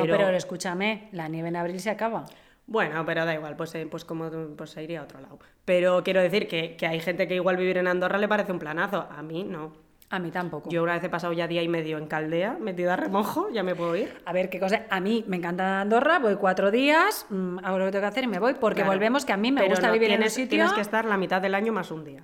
[0.00, 2.24] No, pero escúchame, la nieve en abril se acaba.
[2.66, 5.38] Bueno, pero da igual, pues, eh, pues como pues se iría a otro lado.
[5.64, 8.58] Pero quiero decir que, que hay gente que igual vivir en Andorra le parece un
[8.58, 9.06] planazo.
[9.10, 9.72] A mí no.
[10.10, 10.70] A mí tampoco.
[10.70, 13.62] Yo una vez he pasado ya día y medio en Caldea, metida a remojo, ya
[13.62, 14.16] me puedo ir.
[14.24, 14.82] A ver, qué cosa.
[14.88, 18.24] A mí me encanta Andorra, voy cuatro días, mm, hago lo que tengo que hacer
[18.24, 18.92] y me voy, porque Claro.
[18.92, 20.48] volvemos que a mí me Pero gusta no, vivir en tienes, sitio.
[20.50, 22.22] Tienes que estar la mitad del año más un día.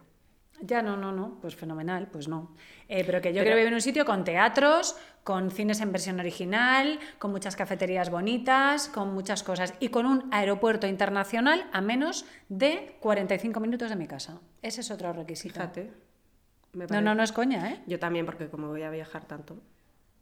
[0.63, 2.55] Ya, no, no, no, pues fenomenal, pues no.
[2.89, 5.91] Eh, pero que yo Pero- quiero vivir en un sitio con teatros, con cines en
[5.93, 11.81] versión original, con muchas cafeterías bonitas, con muchas cosas y con un aeropuerto internacional a
[11.81, 14.41] menos de 45 minutos de mi casa.
[14.63, 15.55] Ese es otro requisito.
[15.55, 15.93] Fíjate.
[16.73, 17.81] me No, no, no es coña, ¿eh?
[17.87, 19.57] Yo también, porque como voy a viajar tanto,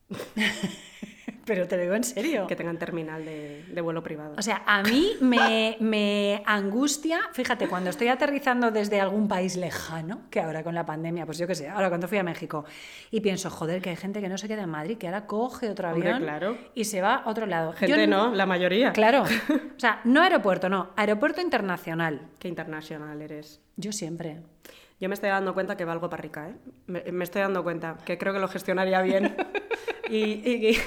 [1.49, 2.47] Pero te lo digo en serio.
[2.47, 4.35] que tengan terminal de, de vuelo privado.
[4.39, 10.21] O sea, a mí me, me angustia, fíjate, cuando estoy aterrizando desde algún país lejano,
[10.31, 12.67] que ahora con la pandemia, pues yo qué sé, ahora cuando fui a México,
[13.11, 15.71] y pienso, joder, que hay gente que no se queda en Madrid, que ahora coge
[15.71, 16.59] otro Hombre, avión claro.
[16.75, 17.73] y se va a otro lado.
[17.73, 18.93] Yo Gente no, la mayoría.
[18.93, 19.25] Claro.
[19.79, 22.21] O sea, no aeropuerto, no, aeropuerto internacional.
[22.41, 23.61] Qué internacional eres.
[23.77, 24.41] Yo siempre.
[25.01, 26.55] Yo me estoy dando cuenta que valgo para rica, ¿eh?
[26.87, 29.37] Me, me estoy dando cuenta que creo que lo gestionaría bien.
[30.11, 30.79] y, y- y-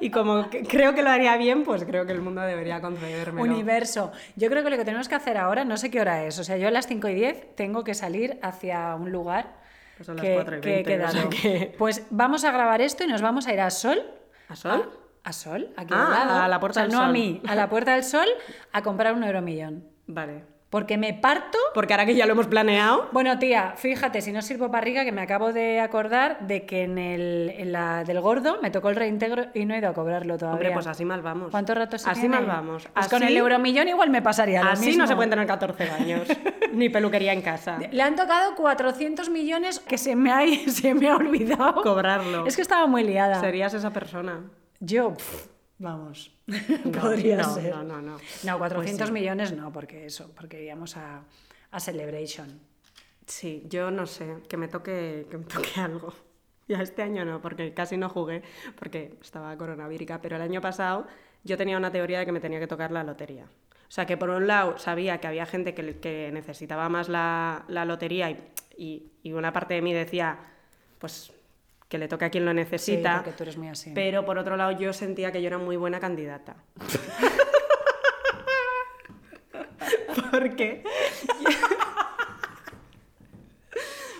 [0.00, 3.42] y como que creo que lo haría bien, pues creo que el mundo debería concedérmelo.
[3.52, 4.12] Universo.
[4.36, 6.44] Yo creo que lo que tenemos que hacer ahora, no sé qué hora es, o
[6.44, 9.56] sea, yo a las 5 y 10 tengo que salir hacia un lugar
[9.96, 11.30] Pues son las que, 4 y que he 20, o sea quedado.
[11.30, 14.00] que- Pues vamos a grabar esto y nos vamos a ir a Sol.
[14.48, 14.88] ¿A Sol?
[15.24, 16.42] A, a Sol, aquí Ah, al lado.
[16.44, 17.12] a la Puerta O sea, del no a Sol.
[17.12, 18.28] mí, a la Puerta del Sol
[18.72, 19.84] a comprar un euromillón.
[20.06, 20.44] Vale.
[20.70, 21.56] Porque me parto.
[21.72, 25.02] Porque ahora que ya lo hemos planeado, Bueno, tía, fíjate, si no sirvo para rica,
[25.04, 28.90] que me acabo de acordar de que en, el, en la del gordo me tocó
[28.90, 30.56] el reintegro y no he ido a cobrarlo todavía.
[30.58, 31.50] hombre, pues así mal vamos.
[31.50, 32.36] ¿Cuánto rato se Así tiene?
[32.36, 32.82] mal vamos.
[32.82, 35.02] Pues así, con el euromillón igual me pasaría lo Así mismo.
[35.04, 36.28] no se pueden tener 14 años.
[36.72, 37.78] ni peluquería en casa.
[37.90, 41.80] Le han tocado 400 millones que se me ha, se me ha olvidado.
[41.82, 42.44] Cobrarlo.
[42.46, 43.40] Es que estaba muy liada.
[43.40, 44.42] Serías esa persona.
[44.80, 45.46] Yo, pff,
[45.78, 47.74] vamos, No, podría no, ser.
[47.74, 48.18] No, no, no.
[48.44, 49.12] No, 400 Pues sí.
[49.12, 51.22] millones no, porque eso, porque iríamos a,
[51.70, 52.60] a Celebration.
[53.26, 56.12] Sí, yo no sé, que me toque, que me toque algo.
[56.66, 58.42] Ya este año no, porque casi no jugué,
[58.78, 61.06] porque estaba coronavírica, pero el año pasado
[61.44, 63.44] yo tenía una teoría de que me tenía que tocar la lotería.
[63.44, 67.64] O sea, que por un lado sabía que había gente que, que necesitaba más la,
[67.68, 68.38] la lotería y,
[68.76, 70.38] y- y una parte de mí decía,
[70.98, 71.32] pues
[71.88, 73.16] que le toque a quien lo Sí, necesita.
[73.16, 73.92] porque tú eres muy así.
[73.94, 76.56] Pero por otro lado yo sentía que yo era muy buena candidata.
[80.30, 80.82] Porque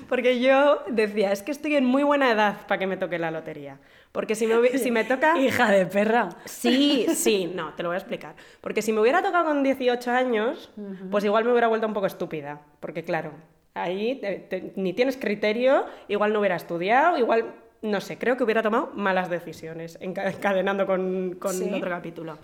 [0.08, 3.30] Porque yo decía, es que estoy en muy buena edad para que me toque la
[3.30, 3.78] lotería.
[4.10, 5.38] Porque si me, si me toca...
[5.38, 6.30] Hija de perra.
[6.46, 8.34] Sí, sí, no, te lo voy a explicar.
[8.62, 10.70] Porque si me hubiera tocado con 18 años,
[11.10, 12.60] pues igual me hubiera vuelto un poco estúpida.
[12.80, 13.32] Porque claro,
[13.78, 18.44] ahí te- te- ni tienes criterio, igual no hubiera estudiado, igual, no sé, creo que
[18.44, 21.70] hubiera tomado malas decisiones, enca- encadenando con, con ¿Sí?
[21.72, 22.38] otro capítulo.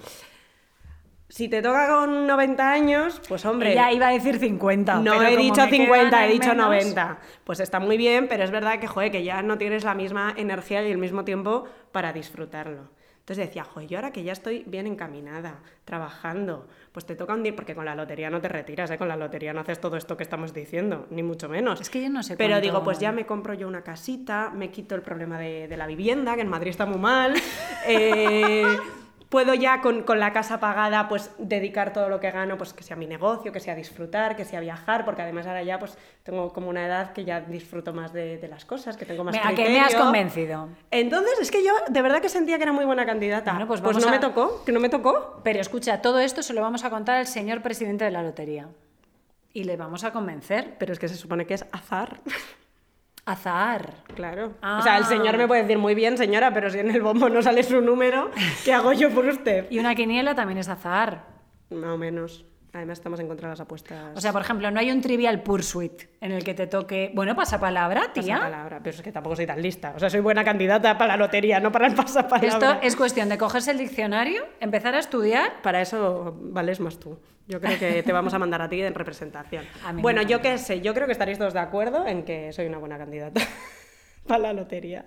[1.28, 3.72] Si te toca con 90 años, pues hombre...
[3.72, 4.96] Ella iba a decir 50.
[5.00, 7.18] No pero he dicho me quedan 50, he dicho menos- 90.
[7.42, 10.34] Pues está muy bien, pero es verdad que, joder, que ya no tienes la misma
[10.36, 12.88] energía y el mismo tiempo para disfrutarlo.
[13.24, 17.42] Entonces decía, joder, yo ahora que ya estoy bien encaminada, trabajando, pues te toca un
[17.42, 18.98] día, porque con la lotería no te retiras, ¿eh?
[18.98, 21.80] con la lotería no haces todo esto que estamos diciendo, ni mucho menos.
[21.80, 24.50] Es que yo no sé Pero cuánto- digo, pues ya me compro yo una casita,
[24.54, 27.32] me quito el problema de, de la vivienda, que en Madrid está muy mal.
[27.86, 28.76] eh,
[29.34, 32.84] puedo ya con, con la casa pagada, pues dedicar todo lo que gano, pues que
[32.84, 36.52] sea mi negocio, que sea disfrutar, que sea viajar, porque además ahora ya pues tengo
[36.52, 39.40] como una edad que ya disfruto más de, de las cosas, que tengo más Me-
[39.40, 40.04] ¿A qué me has criterio.
[40.04, 40.68] convencido?
[40.92, 43.50] Entonces, es que yo de verdad que sentía que era muy buena candidata.
[43.50, 45.40] Bueno, pues pues no a- me tocó, que no me tocó.
[45.42, 48.68] Pero escucha, todo esto se lo vamos a contar al señor presidente de la lotería.
[49.52, 50.76] Y le vamos a convencer.
[50.78, 52.20] Pero es que se supone que es azar.
[53.26, 53.94] Azar.
[54.14, 54.52] Claro.
[54.60, 54.78] Ah.
[54.78, 57.28] O sea, el señor me puede decir muy bien, señora, pero si en el bombo
[57.28, 58.30] no sale su número,
[58.64, 59.66] ¿qué hago yo por usted?
[59.70, 61.24] Y una quiniela también es azar.
[61.70, 62.44] Más o menos.
[62.74, 64.16] Además, estamos en contra de las apuestas.
[64.16, 67.12] O sea, por ejemplo, no hay un trivial pursuit en el que te toque.
[67.14, 68.40] Bueno, pasapalabra, tía.
[68.40, 68.80] palabra.
[68.82, 69.92] Pero es que tampoco soy tan lista.
[69.94, 72.48] O sea, soy buena candidata para la lotería, no para el pasapalabra.
[72.48, 75.62] Esto es cuestión de cogerse el diccionario, empezar a estudiar.
[75.62, 77.16] Para eso vales más tú.
[77.46, 79.64] Yo creo que te vamos a mandar a ti en representación.
[79.96, 82.78] Bueno, yo qué sé, yo creo que estaréis todos de acuerdo en que soy una
[82.78, 83.40] buena candidata
[84.26, 85.04] para la lotería.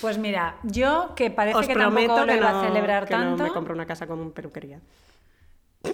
[0.00, 3.14] Pues mira, yo que parece Os que tampoco lo que iba no, a celebrar que
[3.14, 3.44] no tanto.
[3.44, 4.80] me compro una casa con peluquería.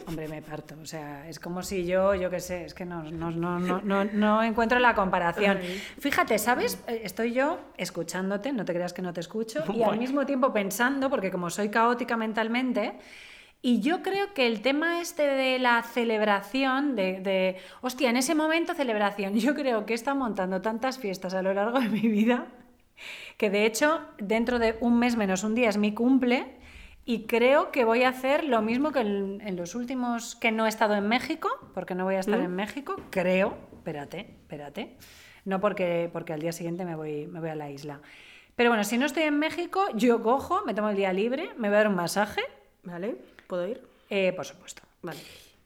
[0.09, 0.75] Hombre, me parto.
[0.83, 3.81] O sea, es como si yo, yo qué sé, es que no, no, no, no,
[3.83, 5.59] no, no encuentro la comparación.
[5.99, 6.83] Fíjate, ¿sabes?
[6.89, 10.53] Eh, Estoy yo escuchándote, no te creas que no te escucho, y al mismo tiempo
[10.53, 12.95] pensando, porque como soy caótica mentalmente,
[13.61, 18.35] y yo creo que el tema este de la celebración, de, de, hostia, en ese
[18.35, 22.09] momento celebración, yo creo que he estado montando tantas fiestas a lo largo de mi
[22.09, 22.47] vida,
[23.37, 26.58] que de hecho dentro de un mes menos un día es mi cumple
[27.11, 30.67] y creo que voy a hacer lo mismo que en, en los últimos que no
[30.67, 34.95] he estado en México, porque no voy a estar en México, creo, espérate, espérate,
[35.47, 38.03] no porque, porque al día siguiente me voy, me voy a la isla.
[38.57, 41.69] Pero bueno, si no estoy en México, yo cojo, me tomo el día libre, me
[41.69, 42.43] voy a dar un masaje,
[42.83, 43.17] ¿Vale?
[43.47, 43.81] ¿Puedo ir?
[44.11, 44.83] eh, por supuesto.
[45.01, 45.19] Vale.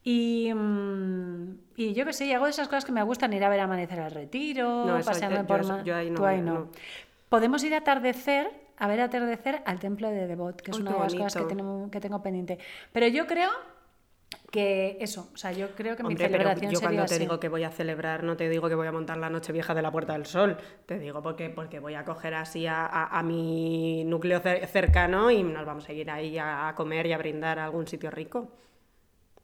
[0.04, 3.48] Y, mm, y yo qué sé, y hago esas cosas que me gustan, ir a
[3.48, 5.62] ver amanecer al retiro, No, yo- por...
[5.64, 6.54] yo yo ahí no Tú ahí no.
[6.54, 6.68] no.
[7.28, 8.48] Podemos ir a atardecer,
[8.82, 11.38] a ver atardecer al templo de Devot, que es Ay, una de las cosas que,
[11.40, 11.48] bonito.
[11.56, 12.58] tenemos, que tengo pendiente.
[12.92, 13.50] Pero yo creo
[14.50, 17.14] que eso, o sea, yo creo que mi Hombre, pero celebración yo sería cuando te
[17.14, 17.20] así.
[17.22, 19.74] digo que voy a celebrar, no te digo que voy a montar la noche vieja
[19.74, 20.56] de la Puerta del Sol.
[20.86, 25.30] Te digo porque, porque voy a coger así a, a- a mi núcleo cer- cercano
[25.30, 28.10] y nos vamos a ir ahí a, a comer y a brindar a algún sitio
[28.10, 28.50] rico.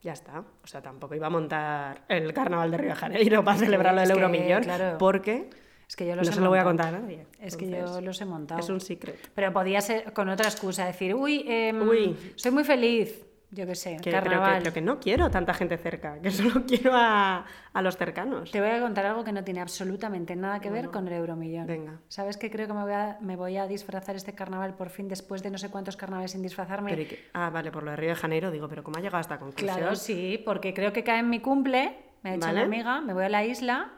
[0.02, 0.40] Ya está.
[0.62, 4.10] O sea, tampoco iba a montar el carnaval de Río de Janeiro para celebrarlo del
[4.10, 4.62] Euromillón.
[4.62, 4.98] claro.
[4.98, 5.48] porque
[5.88, 7.26] Es que yo no he se lo voy a contar a nadie.
[7.40, 8.60] Es que yo los he montado.
[8.60, 9.30] Es un secret.
[9.34, 11.46] Pero podía ser con otra excusa, decir, uy,
[11.88, 12.32] Uy.
[12.36, 14.58] soy muy feliz, yo qué sé, Que, pero, que, carnaval.
[14.62, 18.50] pero que no quiero tanta gente cerca, que solo quiero a, a los cercanos.
[18.50, 21.66] Te voy a contar algo que no tiene absolutamente nada que ver con el Euromillón.
[21.66, 22.00] venga.
[22.08, 22.50] ¿Sabes qué?
[22.50, 25.50] Creo que me voy, a, me voy a disfrazar este carnaval por fin después de
[25.50, 26.94] no sé cuántos carnavales sin disfrazarme.
[26.94, 29.16] Pero que- ah, vale, por lo de Río de Janeiro, digo, pero ¿cómo ha llegado
[29.16, 29.74] a esta conclusión?
[29.78, 32.58] Claro, sí, porque creo que cae en mi cumple, me ha hecho Vale.
[32.58, 33.92] una amiga, me voy a la isla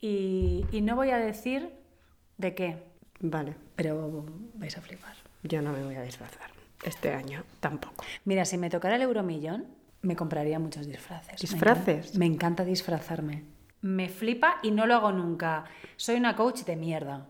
[0.00, 1.70] y, y no voy a decir
[2.36, 2.82] de qué,
[3.20, 5.14] Vale, pero vais a flipar.
[5.42, 6.50] yo no me voy a disfrazar.
[6.84, 8.04] Este año tampoco.
[8.24, 9.66] Mira, si me tocara el Euromillón,
[10.02, 11.42] me compraría muchos disfraces.
[11.42, 11.96] Me ¿Disfraces?
[12.06, 13.42] encanta- Me encanta disfrazarme.
[13.80, 15.64] Me flipa y no lo hago nunca.
[15.96, 17.26] Soy una coach de mierda.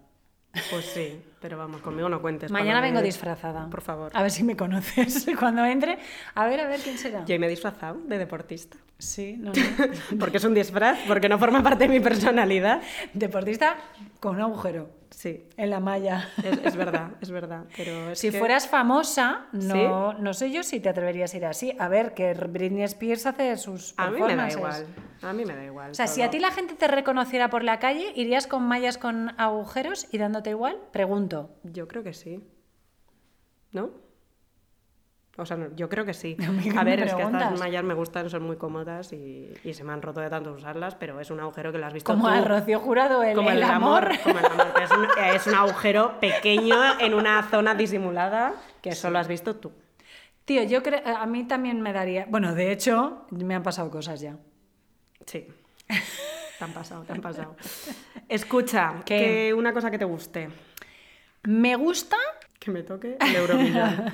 [0.71, 2.51] Pues sí, pero vamos, conmigo no cuentes.
[2.51, 3.69] Mañana vengo de- disfrazada.
[3.71, 4.11] Por favor.
[4.15, 5.99] A ver si me conoces cuando entre.
[6.35, 7.25] A ver, a ver quién será.
[7.25, 8.77] Yo me he disfrazado de deportista.
[8.99, 9.53] Sí, no,
[10.11, 10.19] no.
[10.19, 12.81] Porque es un disfraz, porque no forma parte de mi personalidad.
[13.15, 13.77] Deportista
[14.21, 16.29] con un agujero Sí, en la malla.
[16.45, 17.65] es, es verdad, es verdad.
[17.77, 21.47] Pero es Si que- fueras famosa, no, no sé yo si te atreverías a ir
[21.47, 21.75] así.
[21.79, 24.57] A ver, que Britney Spears hace sus A mí me da performances.
[24.59, 24.87] igual.
[25.23, 25.91] A mí me da igual.
[25.91, 28.99] O sea, si a ti la gente te reconociera por la calle, ¿irías con mallas
[28.99, 30.79] con agujeros y dándote igual?
[30.93, 31.51] Pregunto.
[31.65, 32.47] Yo creo que sí.
[33.73, 33.91] ¿No?
[35.37, 36.37] O sea, no, yo creo que sí.
[36.77, 39.93] A ver, es que estas mallas me gustan, son muy cómodas y, y se me
[39.93, 42.35] han roto de tanto usarlas, pero es un agujero que lo has visto Como tú.
[42.35, 44.05] a Rocío Jurado, el, como el el, amor.
[44.07, 44.21] amor.
[44.23, 48.93] Como el amor, pero es, un, es un agujero pequeño en una zona disimulada que
[48.97, 49.71] solo has visto tú.
[50.45, 52.27] Tío, yo creo, a mí también me daría...
[52.29, 54.39] Bueno, de hecho, me han pasado cosas ya.
[55.29, 55.47] Sí.
[56.59, 57.55] Te han pasado, te han pasado.
[58.29, 59.19] Escucha, ¿Qué?
[59.19, 60.49] que una cosa que te guste.
[61.43, 62.17] Me gusta
[62.59, 64.07] Que me toque el euromillón.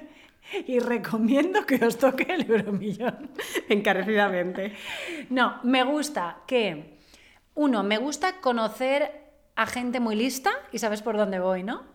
[0.66, 3.30] y recomiendo que os toque el euromillón.
[3.68, 4.72] Encarecidamente.
[5.28, 6.98] No, me gusta que,
[7.54, 9.10] uno, me gusta conocer
[9.56, 11.93] a gente muy lista y sabes por dónde voy, ¿no?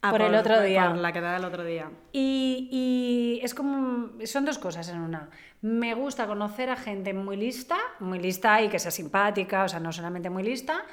[0.00, 0.88] Ah, por el otro día.
[0.88, 1.90] Por la quedada del otro día.
[2.12, 4.10] Y, y es como.
[4.24, 5.30] Son dos cosas en una.
[5.60, 9.80] Me gusta conocer a gente muy lista, muy lista y que sea simpática, o sea,
[9.80, 10.84] no solamente muy lista.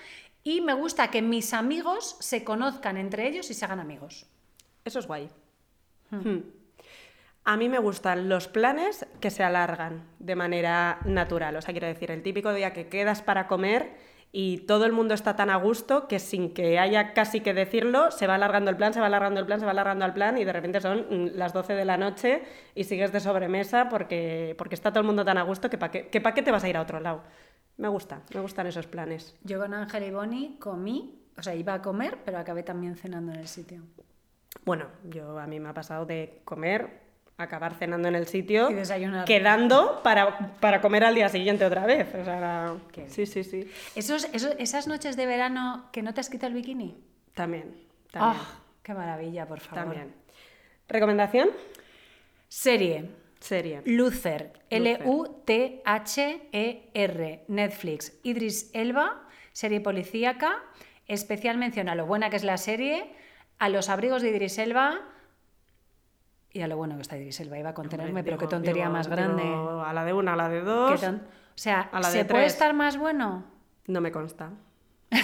[0.44, 4.26] Y me gusta que mis amigos se conozcan entre ellos y se hagan amigos.
[4.84, 5.30] Eso es guay.
[6.10, 6.40] Hmm.
[7.44, 11.56] A mí me gustan los planes que se alargan de manera natural.
[11.56, 13.96] O sea, quiero decir, el típico día que quedas para comer
[14.32, 18.12] y todo el mundo está tan a gusto que sin que haya casi que decirlo,
[18.12, 20.38] se va alargando el plan, se va alargando el plan, se va alargando el plan
[20.38, 22.44] y de repente son las 12 de la noche
[22.76, 25.92] y sigues de sobremesa porque, porque está todo el mundo tan a gusto que para
[25.92, 27.24] qué, que pa' qué te vas a ir a otro lado.
[27.78, 29.36] Me gusta, me gustan esos planes.
[29.44, 33.34] Yo con Ángel y Bonnie comí, o sea, iba a comer, pero acabé también cenando
[33.34, 33.84] en el sitio.
[34.64, 37.05] Bueno, yo a mí me ha pasado de comer,
[37.38, 42.08] acabar cenando en el sitio, Y quedando para, para comer al día siguiente otra vez.
[42.16, 42.76] O sea, era-
[43.08, 43.70] sí, sí, sí.
[43.96, 46.96] Esos, esos- esas noches de verano que no te has quitado el bikini.
[47.34, 47.76] También,
[48.12, 48.60] también, ¡Ah!
[48.82, 49.84] ¡Qué maravilla, por favor!
[49.84, 50.14] también.
[50.88, 51.50] ¿Recomendación?
[52.48, 53.10] Serie.
[53.40, 53.82] Serie.
[53.86, 54.54] Luther,
[56.06, 59.22] L-U-T-H-E-R, Netflix, Idris Elba,
[59.52, 60.64] serie policíaca,
[61.08, 63.06] especial mención a lo buena que es la serie,
[63.60, 65.02] a los abrigos de Idris Elba
[66.56, 67.60] y a lo bueno que está Idris Elba.
[67.60, 69.44] Iba a contenerme, pero qué tontería digo- más grande.
[69.44, 71.04] a la de una, a la de Qué dos.
[71.04, 71.18] O
[71.56, 72.54] sea, a la de ¿se puede tres.
[72.54, 73.44] estar más bueno?
[73.88, 74.52] No me consta.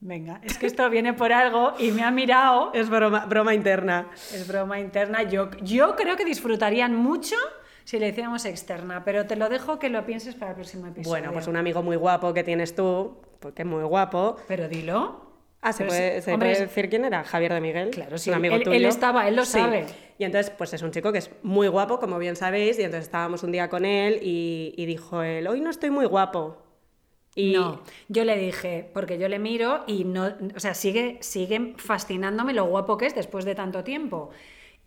[0.00, 2.70] Venga, es que esto viene por algo y me ha mirado.
[2.74, 4.08] Es broma, broma interna.
[4.32, 5.22] Es broma interna.
[5.22, 7.34] Yo, yo creo que disfrutarían mucho
[7.84, 11.08] si le hiciéramos externa, pero te lo dejo que lo pienses para el próximo episodio.
[11.10, 14.36] Bueno, pues un amigo muy guapo que tienes tú, porque es muy guapo.
[14.46, 15.25] Pero dilo.
[15.62, 17.24] Ah, ¿se puede, sí, se hombre, puede decir quién era?
[17.24, 17.90] Javier de Miguel.
[17.90, 18.76] Claro, sí, un amigo él- tuyo.
[18.76, 19.52] él estaba, él lo Sí.
[19.52, 19.86] sabe.
[20.18, 23.06] Y entonces, pues es un chico que es muy guapo, como bien sabéis, y entonces
[23.06, 26.62] estábamos un día con él y, y dijo él, hoy no estoy muy guapo.
[27.34, 31.74] Y No, yo le dije, porque yo le miro y no, o sea, sigue, sigue
[31.76, 34.30] fascinándome lo guapo que es después de tanto tiempo.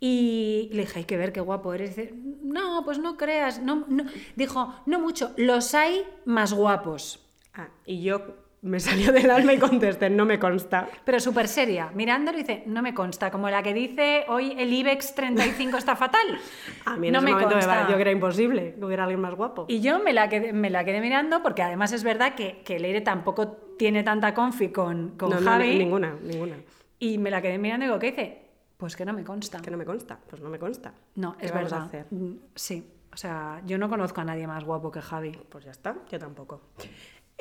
[0.00, 1.94] Y le dije, hay que ver qué guapo eres.
[1.94, 2.12] Dice,
[2.42, 3.60] no, pues no creas.
[3.62, 4.04] No, no".
[4.34, 7.20] Dijo, no mucho, los hay más guapos.
[7.54, 8.22] Ah, y yo
[8.62, 10.88] me salió del alma y contesté, no me consta.
[11.04, 15.14] Pero súper seria, mirándolo dice, no me consta, como la que dice, hoy el IBEX
[15.14, 16.38] 35 está fatal.
[16.84, 17.74] A mí en no ese me momento me consta.
[17.74, 19.64] pareció que era imposible que hubiera alguien más guapo.
[19.68, 22.78] Y yo me la quedé, me la quedé mirando porque además es verdad que, que
[22.78, 23.48] Leire tampoco
[23.78, 25.70] tiene tanta confi con, con no, no, Javi.
[25.70, 26.56] ni- ninguna, ninguna.
[26.98, 28.46] Y me la quedé mirando y digo, ¿qué dice?
[28.76, 29.60] Pues que no me consta.
[29.62, 30.92] Que no me consta, pues no me consta.
[31.14, 31.88] No, ¿Qué es vamos a verdad.
[31.88, 32.06] hacer?
[32.10, 35.32] Mm, Sí, o sea, yo no conozco a nadie más guapo que Javi.
[35.48, 36.60] Pues ya está, yo tampoco.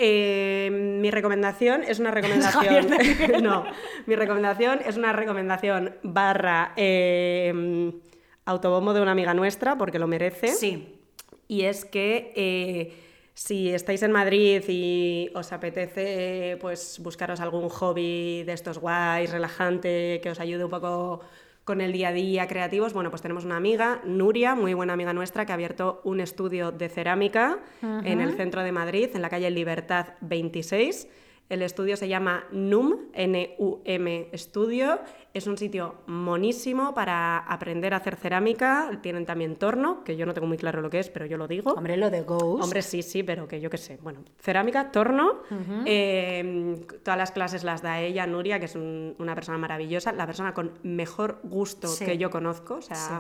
[0.02, 2.88] Eh, mi recomendación es una recomendación.
[3.44, 3.66] no,
[4.06, 7.92] mi recomendación es una recomendación barra eh,
[8.46, 10.48] autobombo de una amiga nuestra, porque lo merece.
[10.48, 11.00] Sí,
[11.50, 12.94] Y es que eh,
[13.34, 20.22] si estáis en Madrid y os apetece pues buscaros algún hobby de estos guays, relajante,
[20.24, 21.22] que os ayude un poco
[21.70, 25.14] con el día a día creativos, bueno, pues tenemos una amiga, Nuria, muy buena amiga
[25.14, 29.30] nuestra, que ha abierto un estudio de cerámica en el centro de Madrid, en la
[29.30, 31.08] calle Libertad 26.
[31.50, 35.00] El estudio se llama NUM, N-U-M Estudio.
[35.34, 38.92] Es un sitio monísimo para aprender a hacer cerámica.
[39.02, 41.48] Tienen también torno, que yo no tengo muy claro lo que es, pero yo lo
[41.48, 41.72] digo.
[41.74, 42.64] hombre, lo de Ghost.
[42.64, 43.98] Hombre, sí, sí, pero que yo qué sé.
[44.02, 45.40] Bueno, cerámica, torno.
[45.86, 50.28] eh, todas las clases las da ella, Nuria, que es un- una persona maravillosa, la
[50.28, 52.06] persona con mejor gusto Sí.
[52.06, 52.76] que yo conozco.
[52.76, 53.14] O sea, Sí.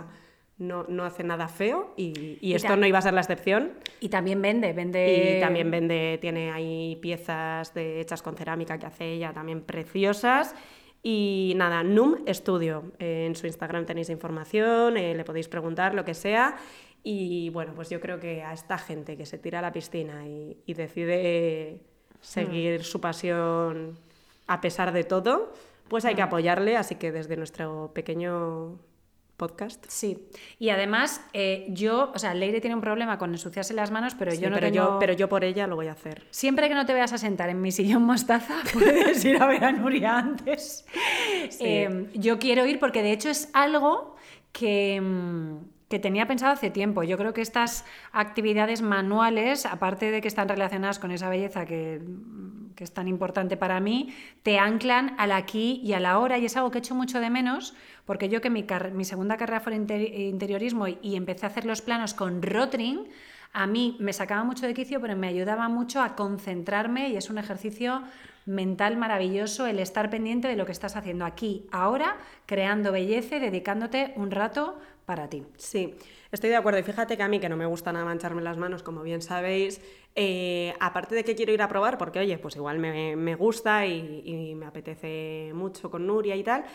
[0.60, 3.72] No, no hace nada feo y, y Y esto no iba a ser la excepción.
[4.02, 5.38] Y también vende, vende...
[5.38, 10.54] Y también vende, tiene ahí piezas de, hechas con cerámica que hace ella también preciosas.
[11.02, 12.92] Y nada, NUM Studio.
[13.00, 16.58] Eh, en su Instagram tenéis información, eh, le podéis preguntar lo que sea.
[17.04, 20.28] Y bueno, pues yo creo que a esta gente que se tira a la piscina
[20.28, 21.80] y, y decide
[22.20, 23.98] seguir su pasión
[24.48, 25.54] a pesar de todo,
[25.88, 26.76] pues hay que apoyarle.
[26.76, 28.78] Así que desde nuestro pequeño
[29.40, 29.84] podcast.
[29.88, 30.30] Sí,
[30.60, 34.32] y además eh, yo, o sea, Leire tiene un problema con ensuciarse las manos, pero
[34.32, 34.86] Sí, yo no pero, tengo...
[34.86, 36.28] yo, pero yo por ella lo voy a hacer.
[36.30, 39.64] Siempre que no te veas a sentar en mi sillón mostaza, puedes ir a ver
[39.64, 40.86] a Nuria antes.
[41.60, 44.16] Eh, yo quiero ir porque de hecho es algo
[44.52, 45.58] que, mm,
[45.90, 47.02] que tenía pensado hace tiempo.
[47.02, 52.00] Yo creo que estas actividades manuales, aparte de que están relacionadas con esa belleza que,
[52.80, 56.46] que es tan importante para mí, te anclan al aquí y a la hora y
[56.46, 57.76] es algo que echo mucho de menos
[58.06, 58.64] porque yo que mi,
[59.04, 63.10] segunda carrera fue interiorismo y, y empecé a hacer los planos con Rotring,
[63.52, 67.30] a mí me sacaba mucho de quicio, pero me ayudaba mucho a concentrarme y es
[67.30, 68.02] un ejercicio
[68.46, 72.16] mental maravilloso el estar pendiente de lo que estás haciendo aquí, ahora,
[72.46, 75.44] creando belleza y dedicándote un rato para ti.
[75.58, 75.96] Sí,
[76.32, 76.80] estoy de acuerdo.
[76.80, 79.22] Y fíjate que a mí, que no me gusta nada mancharme las manos, como bien
[79.22, 79.82] sabéis,
[80.16, 83.86] eh, aparte de que quiero ir a probar, porque oye, pues igual me, me gusta
[83.86, 86.66] y, me apetece mucho con Nuria y tal,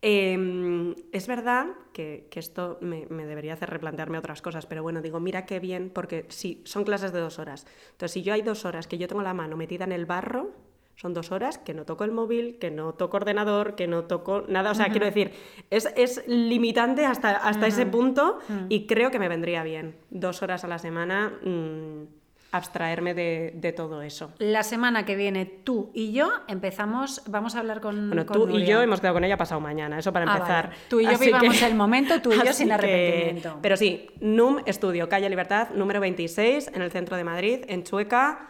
[0.00, 5.00] eh, es verdad que, que esto me, me debería hacer replantearme otras cosas, pero bueno,
[5.00, 7.66] digo, mira qué bien, porque sí, son clases de dos horas.
[7.92, 10.50] Entonces, si yo hay dos horas que yo tengo la mano metida en el barro,
[10.96, 14.44] Son dos horas que no toco el móvil, que no toco ordenador, que no toco
[14.48, 14.70] nada.
[14.70, 15.32] O sea, quiero decir,
[15.70, 18.38] es, es limitante hasta, hasta ese punto
[18.68, 19.96] y creo que me vendría bien.
[20.10, 21.32] Dos horas a la semana.
[21.42, 22.20] mm,
[22.54, 24.30] abstraerme de, de todo eso.
[24.38, 28.58] La semana que viene tú y yo empezamos, vamos a hablar con Bueno, con tú
[28.58, 30.66] y yo hemos quedado con ella pasado mañana, eso para Ah, empezar.
[30.66, 30.78] vale.
[30.90, 33.58] Tú y yo Así vivamos el momento, tú y yo así sin que- arrepentimiento.
[33.62, 38.48] Pero sí, NUM Estudio, Calle Libertad, número 26, en el centro de Madrid, en Chueca.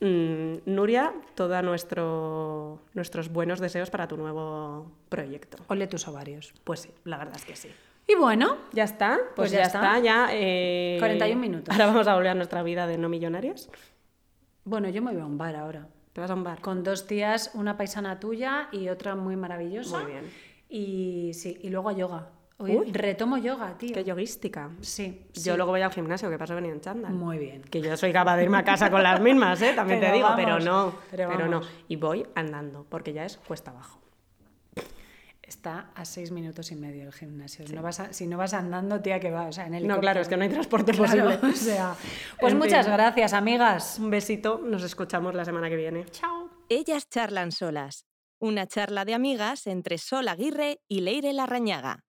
[0.00, 5.58] Mm, Nuria, todos nuestro, nuestros buenos deseos para tu nuevo proyecto.
[5.68, 6.52] Ole tus ovarios.
[6.64, 7.70] Pues sí, la verdad es que sí.
[8.08, 9.16] Y bueno, ¿Ya está?
[9.34, 9.98] Pues, Pues ya, ya está, está.
[10.00, 10.28] ya.
[10.32, 11.72] eh, 41 minutos.
[11.72, 13.68] Ahora vamos a volver a nuestra vida de no millonarios.
[14.64, 15.88] bueno, yo me voy a un bar ahora.
[16.12, 16.60] ¿Te vas a un bar?
[16.60, 19.98] Con dos tías, una paisana tuya y otra muy maravillosa.
[20.00, 20.30] Muy bien.
[20.68, 22.28] Y sí, y luego a yoga.
[22.58, 22.90] Hoy Uy.
[22.92, 23.92] retomo yoga, tío.
[23.94, 24.70] Qué yoguística.
[24.80, 25.56] Sí, Yo sí.
[25.56, 27.12] luego voy al gimnasio, que paso he venido en chándal.
[27.12, 27.62] Muy bien.
[27.62, 29.72] Que yo soy capaz de irme a casa con las mismas, ¿eh?
[29.74, 30.94] También te digo, vamos, pero no.
[31.10, 31.60] pero Pero, no.
[31.88, 34.00] Y voy andando, porque ya es cuesta abajo.
[35.42, 37.64] Está a seis minutos y medio el gimnasio.
[37.72, 39.46] No vas a- si no vas andando, tía, que va.
[39.46, 41.38] O sea, en el No, claro, es que no hay transporte Claro, posible.
[41.52, 41.94] o sea,
[42.40, 42.94] pues En muchas fin.
[42.94, 43.98] gracias, amigas.
[44.00, 46.04] Un besito, nos escuchamos la semana que viene.
[46.06, 46.50] Chao.
[46.68, 48.06] Ellas charlan solas.
[48.40, 52.00] Una charla de amigas entre Sol Aguirre y Leire Larrañaga.